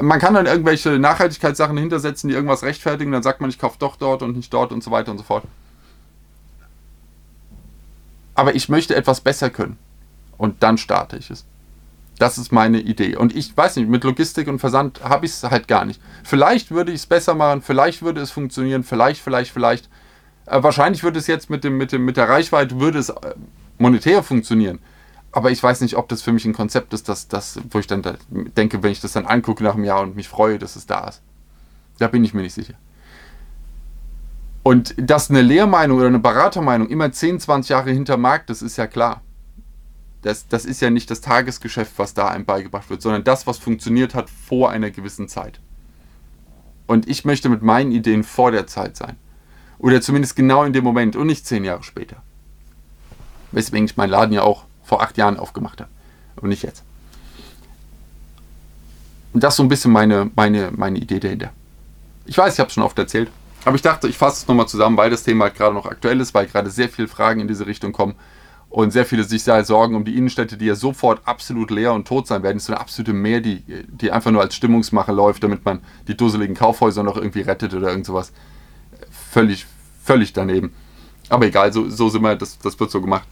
man 0.00 0.18
kann 0.20 0.34
dann 0.34 0.46
irgendwelche 0.46 0.98
Nachhaltigkeitssachen 0.98 1.76
hintersetzen, 1.76 2.28
die 2.28 2.34
irgendwas 2.34 2.62
rechtfertigen, 2.62 3.12
dann 3.12 3.22
sagt 3.22 3.40
man, 3.40 3.50
ich 3.50 3.58
kaufe 3.58 3.76
doch 3.78 3.96
dort 3.96 4.22
und 4.22 4.36
nicht 4.36 4.52
dort 4.52 4.72
und 4.72 4.82
so 4.82 4.90
weiter 4.90 5.10
und 5.10 5.18
so 5.18 5.24
fort. 5.24 5.44
Aber 8.34 8.54
ich 8.54 8.68
möchte 8.68 8.94
etwas 8.94 9.20
besser 9.20 9.50
können. 9.50 9.76
Und 10.36 10.62
dann 10.62 10.78
starte 10.78 11.16
ich 11.16 11.30
es. 11.30 11.44
Das 12.20 12.38
ist 12.38 12.52
meine 12.52 12.80
Idee. 12.80 13.16
Und 13.16 13.34
ich 13.34 13.56
weiß 13.56 13.76
nicht, 13.76 13.88
mit 13.88 14.04
Logistik 14.04 14.46
und 14.46 14.60
Versand 14.60 15.02
habe 15.02 15.26
ich 15.26 15.32
es 15.32 15.42
halt 15.42 15.66
gar 15.66 15.84
nicht. 15.84 16.00
Vielleicht 16.22 16.70
würde 16.70 16.92
ich 16.92 17.00
es 17.00 17.06
besser 17.06 17.34
machen, 17.34 17.62
vielleicht 17.62 18.02
würde 18.02 18.20
es 18.20 18.30
funktionieren, 18.30 18.84
vielleicht, 18.84 19.20
vielleicht, 19.20 19.52
vielleicht. 19.52 19.88
Äh, 20.46 20.62
wahrscheinlich 20.62 21.02
würde 21.02 21.18
es 21.18 21.26
jetzt 21.26 21.50
mit, 21.50 21.64
dem, 21.64 21.76
mit, 21.76 21.90
dem, 21.90 22.04
mit 22.04 22.16
der 22.16 22.28
Reichweite, 22.28 22.78
würde 22.78 23.00
es 23.00 23.08
äh, 23.08 23.34
monetär 23.78 24.22
funktionieren 24.22 24.78
aber 25.32 25.50
ich 25.50 25.62
weiß 25.62 25.80
nicht, 25.82 25.96
ob 25.96 26.08
das 26.08 26.22
für 26.22 26.32
mich 26.32 26.44
ein 26.44 26.54
Konzept 26.54 26.92
ist, 26.94 27.08
das, 27.08 27.28
das, 27.28 27.60
wo 27.70 27.78
ich 27.78 27.86
dann 27.86 28.02
da 28.02 28.14
denke, 28.30 28.82
wenn 28.82 28.92
ich 28.92 29.00
das 29.00 29.12
dann 29.12 29.26
angucke 29.26 29.62
nach 29.62 29.74
einem 29.74 29.84
Jahr 29.84 30.00
und 30.00 30.16
mich 30.16 30.28
freue, 30.28 30.58
dass 30.58 30.76
es 30.76 30.86
da 30.86 31.08
ist. 31.08 31.22
Da 31.98 32.08
bin 32.08 32.24
ich 32.24 32.32
mir 32.32 32.42
nicht 32.42 32.54
sicher. 32.54 32.74
Und 34.62 34.94
dass 34.96 35.30
eine 35.30 35.42
Lehrmeinung 35.42 35.98
oder 35.98 36.08
eine 36.08 36.18
Beratermeinung 36.18 36.88
immer 36.88 37.12
10, 37.12 37.40
20 37.40 37.70
Jahre 37.70 37.90
hinter 37.90 38.16
Markt 38.16 38.50
ist, 38.50 38.62
ist 38.62 38.76
ja 38.76 38.86
klar. 38.86 39.22
Das, 40.22 40.48
das 40.48 40.64
ist 40.64 40.80
ja 40.80 40.90
nicht 40.90 41.10
das 41.10 41.20
Tagesgeschäft, 41.20 41.92
was 41.96 42.14
da 42.14 42.28
einem 42.28 42.44
beigebracht 42.44 42.90
wird, 42.90 43.02
sondern 43.02 43.24
das, 43.24 43.46
was 43.46 43.58
funktioniert 43.58 44.14
hat 44.14 44.28
vor 44.30 44.70
einer 44.70 44.90
gewissen 44.90 45.28
Zeit. 45.28 45.60
Und 46.86 47.08
ich 47.08 47.24
möchte 47.24 47.48
mit 47.48 47.62
meinen 47.62 47.92
Ideen 47.92 48.24
vor 48.24 48.50
der 48.50 48.66
Zeit 48.66 48.96
sein. 48.96 49.16
Oder 49.78 50.00
zumindest 50.00 50.34
genau 50.36 50.64
in 50.64 50.72
dem 50.72 50.84
Moment 50.84 51.16
und 51.16 51.28
nicht 51.28 51.46
zehn 51.46 51.64
Jahre 51.64 51.82
später. 51.82 52.22
Weswegen 53.52 53.84
ich 53.84 53.96
meinen 53.96 54.10
Laden 54.10 54.34
ja 54.34 54.42
auch 54.42 54.64
vor 54.88 55.02
acht 55.02 55.18
Jahren 55.18 55.38
aufgemacht 55.38 55.80
habe. 55.80 55.90
Und 56.36 56.48
nicht 56.48 56.62
jetzt. 56.62 56.82
Und 59.32 59.44
das 59.44 59.54
ist 59.54 59.58
so 59.58 59.62
ein 59.62 59.68
bisschen 59.68 59.92
meine, 59.92 60.30
meine, 60.34 60.70
meine 60.74 60.98
Idee 60.98 61.20
dahinter. 61.20 61.50
Ich 62.24 62.38
weiß, 62.38 62.54
ich 62.54 62.60
habe 62.60 62.68
es 62.68 62.74
schon 62.74 62.82
oft 62.82 62.98
erzählt. 62.98 63.30
Aber 63.64 63.76
ich 63.76 63.82
dachte, 63.82 64.08
ich 64.08 64.16
fasse 64.16 64.42
es 64.42 64.48
nochmal 64.48 64.68
zusammen, 64.68 64.96
weil 64.96 65.10
das 65.10 65.24
Thema 65.24 65.44
halt 65.44 65.56
gerade 65.56 65.74
noch 65.74 65.86
aktuell 65.86 66.20
ist, 66.20 66.32
weil 66.32 66.46
gerade 66.46 66.70
sehr 66.70 66.88
viele 66.88 67.08
Fragen 67.08 67.40
in 67.40 67.48
diese 67.48 67.66
Richtung 67.66 67.92
kommen 67.92 68.14
und 68.70 68.92
sehr 68.92 69.04
viele 69.04 69.24
sich 69.24 69.42
sehr 69.42 69.64
sorgen 69.64 69.94
um 69.94 70.04
die 70.04 70.16
Innenstädte, 70.16 70.56
die 70.56 70.66
ja 70.66 70.74
sofort 70.74 71.20
absolut 71.26 71.70
leer 71.70 71.92
und 71.92 72.06
tot 72.06 72.26
sein 72.26 72.42
werden. 72.42 72.56
Es 72.56 72.64
ist 72.64 72.66
so 72.68 72.72
eine 72.72 72.80
absolute 72.80 73.12
Mehr, 73.12 73.40
die, 73.40 73.62
die 73.88 74.10
einfach 74.10 74.30
nur 74.30 74.40
als 74.40 74.54
Stimmungsmache 74.54 75.12
läuft, 75.12 75.42
damit 75.42 75.64
man 75.64 75.80
die 76.06 76.16
dusseligen 76.16 76.54
Kaufhäuser 76.54 77.02
noch 77.02 77.16
irgendwie 77.16 77.40
rettet 77.40 77.74
oder 77.74 77.88
irgend 77.88 78.06
sowas. 78.06 78.32
Völlig, 79.30 79.66
völlig 80.02 80.32
daneben. 80.32 80.72
Aber 81.28 81.46
egal, 81.46 81.72
so, 81.72 81.88
so 81.88 82.08
sind 82.08 82.22
wir, 82.22 82.36
das, 82.36 82.58
das 82.58 82.78
wird 82.78 82.90
so 82.90 83.00
gemacht. 83.00 83.26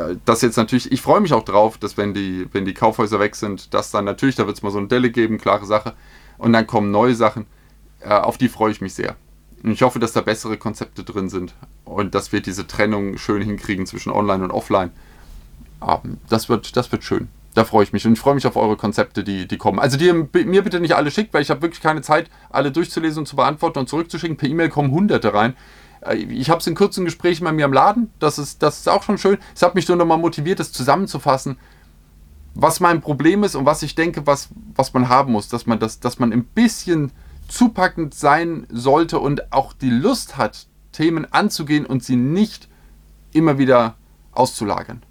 Äh, 0.00 0.16
das 0.24 0.42
jetzt 0.42 0.56
natürlich, 0.56 0.90
ich 0.92 1.00
freue 1.00 1.20
mich 1.20 1.32
auch 1.32 1.44
drauf, 1.44 1.78
dass 1.78 1.96
wenn 1.96 2.14
die, 2.14 2.46
wenn 2.52 2.64
die 2.64 2.74
Kaufhäuser 2.74 3.20
weg 3.20 3.36
sind, 3.36 3.74
dass 3.74 3.90
dann 3.90 4.04
natürlich, 4.04 4.36
da 4.36 4.46
wird 4.46 4.56
es 4.56 4.62
mal 4.62 4.70
so 4.70 4.78
eine 4.78 4.88
Delle 4.88 5.10
geben, 5.10 5.38
klare 5.38 5.66
Sache. 5.66 5.94
Und 6.38 6.52
dann 6.52 6.66
kommen 6.66 6.90
neue 6.90 7.14
Sachen. 7.14 7.46
Äh, 8.00 8.10
auf 8.10 8.38
die 8.38 8.48
freue 8.48 8.72
ich 8.72 8.80
mich 8.80 8.94
sehr. 8.94 9.16
Und 9.62 9.72
ich 9.72 9.82
hoffe, 9.82 9.98
dass 9.98 10.12
da 10.12 10.22
bessere 10.22 10.56
Konzepte 10.56 11.04
drin 11.04 11.28
sind 11.28 11.54
und 11.84 12.14
dass 12.14 12.32
wir 12.32 12.40
diese 12.40 12.66
Trennung 12.66 13.18
schön 13.18 13.42
hinkriegen 13.42 13.86
zwischen 13.86 14.10
Online 14.10 14.44
und 14.44 14.50
Offline. 14.50 14.90
Ähm, 15.86 16.18
das, 16.28 16.48
wird, 16.48 16.76
das 16.76 16.90
wird 16.92 17.04
schön. 17.04 17.28
Da 17.54 17.64
freue 17.64 17.82
ich 17.82 17.92
mich 17.92 18.06
und 18.06 18.12
ich 18.12 18.20
freue 18.20 18.36
mich 18.36 18.46
auf 18.46 18.56
eure 18.56 18.76
Konzepte, 18.76 19.24
die, 19.24 19.48
die 19.48 19.58
kommen. 19.58 19.80
Also 19.80 19.96
die 19.96 20.12
mir 20.12 20.62
bitte 20.62 20.78
nicht 20.78 20.94
alle 20.94 21.10
schickt, 21.10 21.34
weil 21.34 21.42
ich 21.42 21.50
habe 21.50 21.62
wirklich 21.62 21.80
keine 21.80 22.00
Zeit, 22.00 22.30
alle 22.48 22.70
durchzulesen 22.70 23.20
und 23.20 23.26
zu 23.26 23.34
beantworten 23.34 23.80
und 23.80 23.88
zurückzuschicken. 23.88 24.36
Per 24.36 24.48
E-Mail 24.48 24.68
kommen 24.68 24.92
hunderte 24.92 25.34
rein. 25.34 25.54
Äh, 26.02 26.16
ich 26.16 26.50
habe 26.50 26.60
es 26.60 26.66
in 26.66 26.74
kurzen 26.74 27.04
Gesprächen 27.04 27.44
bei 27.44 27.52
mir 27.52 27.64
im 27.64 27.72
Laden. 27.72 28.10
Das 28.18 28.38
ist, 28.38 28.62
das 28.62 28.80
ist 28.80 28.88
auch 28.88 29.02
schon 29.02 29.18
schön. 29.18 29.38
Es 29.54 29.62
hat 29.62 29.74
mich 29.74 29.88
nur 29.88 29.96
nochmal 29.96 30.18
motiviert, 30.18 30.60
das 30.60 30.72
zusammenzufassen, 30.72 31.58
was 32.54 32.80
mein 32.80 33.00
Problem 33.00 33.44
ist 33.44 33.54
und 33.54 33.66
was 33.66 33.82
ich 33.82 33.94
denke, 33.94 34.26
was, 34.26 34.48
was 34.74 34.92
man 34.92 35.08
haben 35.08 35.32
muss. 35.32 35.48
Dass 35.48 35.66
man, 35.66 35.78
das, 35.78 36.00
dass 36.00 36.18
man 36.18 36.32
ein 36.32 36.44
bisschen 36.44 37.12
zupackend 37.48 38.14
sein 38.14 38.66
sollte 38.70 39.18
und 39.18 39.52
auch 39.52 39.72
die 39.72 39.90
Lust 39.90 40.36
hat, 40.36 40.66
Themen 40.92 41.32
anzugehen 41.32 41.86
und 41.86 42.04
sie 42.04 42.16
nicht 42.16 42.68
immer 43.32 43.58
wieder 43.58 43.94
auszulagern. 44.32 45.02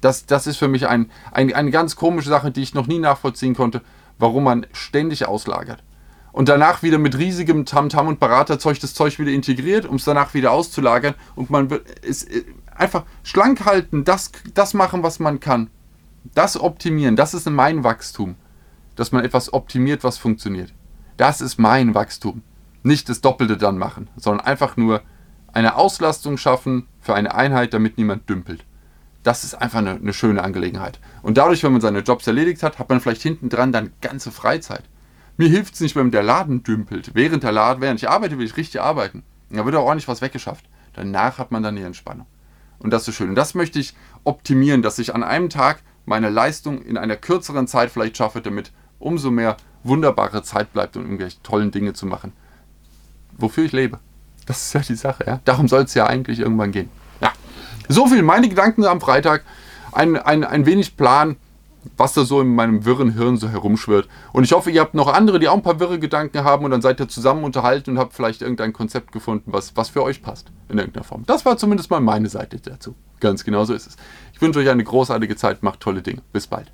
Das, 0.00 0.26
das 0.26 0.46
ist 0.46 0.56
für 0.56 0.68
mich 0.68 0.86
ein, 0.86 1.10
ein, 1.32 1.52
eine 1.52 1.70
ganz 1.70 1.96
komische 1.96 2.28
Sache, 2.28 2.50
die 2.50 2.62
ich 2.62 2.74
noch 2.74 2.86
nie 2.86 2.98
nachvollziehen 2.98 3.54
konnte, 3.54 3.82
warum 4.18 4.44
man 4.44 4.66
ständig 4.72 5.26
auslagert 5.26 5.82
und 6.36 6.50
danach 6.50 6.82
wieder 6.82 6.98
mit 6.98 7.16
riesigem 7.16 7.64
Tamtam 7.64 8.08
und 8.08 8.20
Beraterzeug 8.20 8.78
das 8.78 8.92
Zeug 8.92 9.18
wieder 9.18 9.30
integriert, 9.30 9.86
um 9.86 9.96
es 9.96 10.04
danach 10.04 10.34
wieder 10.34 10.52
auszulagern 10.52 11.14
und 11.34 11.48
man 11.48 11.70
wird 11.70 11.86
es 12.04 12.24
äh, 12.24 12.44
einfach 12.74 13.04
schlank 13.22 13.64
halten, 13.64 14.04
das, 14.04 14.32
das 14.52 14.74
machen, 14.74 15.02
was 15.02 15.18
man 15.18 15.40
kann. 15.40 15.70
Das 16.34 16.60
optimieren, 16.60 17.16
das 17.16 17.32
ist 17.32 17.48
mein 17.48 17.84
Wachstum. 17.84 18.34
Dass 18.96 19.12
man 19.12 19.24
etwas 19.24 19.54
optimiert, 19.54 20.04
was 20.04 20.18
funktioniert. 20.18 20.74
Das 21.16 21.40
ist 21.40 21.58
mein 21.58 21.94
Wachstum. 21.94 22.42
Nicht 22.82 23.08
das 23.08 23.22
Doppelte 23.22 23.56
dann 23.56 23.78
machen, 23.78 24.08
sondern 24.16 24.46
einfach 24.46 24.76
nur 24.76 25.00
eine 25.54 25.76
Auslastung 25.76 26.36
schaffen 26.36 26.86
für 27.00 27.14
eine 27.14 27.34
Einheit, 27.34 27.72
damit 27.72 27.96
niemand 27.96 28.28
dümpelt. 28.28 28.62
Das 29.22 29.42
ist 29.42 29.54
einfach 29.54 29.78
eine, 29.78 29.92
eine 29.92 30.12
schöne 30.12 30.44
Angelegenheit. 30.44 31.00
Und 31.22 31.38
dadurch, 31.38 31.62
wenn 31.62 31.72
man 31.72 31.80
seine 31.80 32.00
Jobs 32.00 32.26
erledigt 32.26 32.62
hat, 32.62 32.78
hat 32.78 32.90
man 32.90 33.00
vielleicht 33.00 33.22
hinten 33.22 33.48
dran 33.48 33.72
dann 33.72 33.94
ganze 34.02 34.30
Freizeit. 34.30 34.84
Mir 35.36 35.48
hilft 35.48 35.74
es 35.74 35.80
nicht, 35.80 35.96
wenn 35.96 36.10
der 36.10 36.22
Laden 36.22 36.62
dümpelt. 36.62 37.10
Während 37.14 37.42
der 37.42 37.52
Laden, 37.52 37.82
während 37.82 38.02
ich 38.02 38.08
arbeite, 38.08 38.38
will 38.38 38.46
ich 38.46 38.56
richtig 38.56 38.80
arbeiten. 38.80 39.22
Da 39.50 39.64
wird 39.64 39.76
auch 39.76 39.84
ordentlich 39.84 40.08
was 40.08 40.22
weggeschafft. 40.22 40.64
Danach 40.94 41.38
hat 41.38 41.50
man 41.50 41.62
dann 41.62 41.76
die 41.76 41.82
Entspannung. 41.82 42.26
Und 42.78 42.90
das 42.90 43.06
ist 43.06 43.16
schön. 43.16 43.28
Und 43.28 43.34
das 43.34 43.54
möchte 43.54 43.78
ich 43.78 43.94
optimieren, 44.24 44.82
dass 44.82 44.98
ich 44.98 45.14
an 45.14 45.22
einem 45.22 45.50
Tag 45.50 45.82
meine 46.04 46.30
Leistung 46.30 46.82
in 46.82 46.96
einer 46.96 47.16
kürzeren 47.16 47.66
Zeit 47.66 47.90
vielleicht 47.90 48.16
schaffe, 48.16 48.40
damit 48.40 48.72
umso 48.98 49.30
mehr 49.30 49.56
wunderbare 49.82 50.42
Zeit 50.42 50.72
bleibt, 50.72 50.96
um 50.96 51.02
irgendwelche 51.02 51.42
tollen 51.42 51.70
Dinge 51.70 51.92
zu 51.92 52.06
machen. 52.06 52.32
Wofür 53.36 53.64
ich 53.64 53.72
lebe. 53.72 53.98
Das 54.46 54.62
ist 54.62 54.72
ja 54.72 54.80
die 54.80 54.94
Sache, 54.94 55.24
ja. 55.26 55.40
Darum 55.44 55.68
soll 55.68 55.82
es 55.82 55.94
ja 55.94 56.06
eigentlich 56.06 56.38
irgendwann 56.38 56.72
gehen. 56.72 56.88
Ja. 57.20 57.32
So 57.88 58.06
viel 58.06 58.22
meine 58.22 58.48
Gedanken 58.48 58.84
am 58.84 59.00
Freitag. 59.00 59.44
ein, 59.92 60.16
ein, 60.16 60.44
ein 60.44 60.66
wenig 60.66 60.96
Plan, 60.96 61.36
was 61.96 62.14
da 62.14 62.24
so 62.24 62.40
in 62.40 62.54
meinem 62.54 62.84
wirren 62.84 63.12
Hirn 63.12 63.36
so 63.36 63.48
herumschwirrt. 63.48 64.08
Und 64.32 64.44
ich 64.44 64.52
hoffe, 64.52 64.70
ihr 64.70 64.80
habt 64.80 64.94
noch 64.94 65.12
andere, 65.12 65.38
die 65.38 65.48
auch 65.48 65.54
ein 65.54 65.62
paar 65.62 65.80
wirre 65.80 65.98
Gedanken 65.98 66.44
haben 66.44 66.64
und 66.64 66.70
dann 66.70 66.82
seid 66.82 67.00
ihr 67.00 67.08
zusammen 67.08 67.44
unterhalten 67.44 67.90
und 67.90 67.98
habt 67.98 68.14
vielleicht 68.14 68.42
irgendein 68.42 68.72
Konzept 68.72 69.12
gefunden, 69.12 69.52
was, 69.52 69.76
was 69.76 69.88
für 69.90 70.02
euch 70.02 70.22
passt 70.22 70.52
in 70.68 70.78
irgendeiner 70.78 71.04
Form. 71.04 71.24
Das 71.26 71.44
war 71.44 71.56
zumindest 71.56 71.90
mal 71.90 72.00
meine 72.00 72.28
Seite 72.28 72.58
dazu. 72.58 72.94
Ganz 73.20 73.44
genau 73.44 73.64
so 73.64 73.74
ist 73.74 73.86
es. 73.86 73.96
Ich 74.32 74.40
wünsche 74.40 74.60
euch 74.60 74.68
eine 74.68 74.84
großartige 74.84 75.36
Zeit, 75.36 75.62
macht 75.62 75.80
tolle 75.80 76.02
Dinge. 76.02 76.22
Bis 76.32 76.46
bald. 76.46 76.70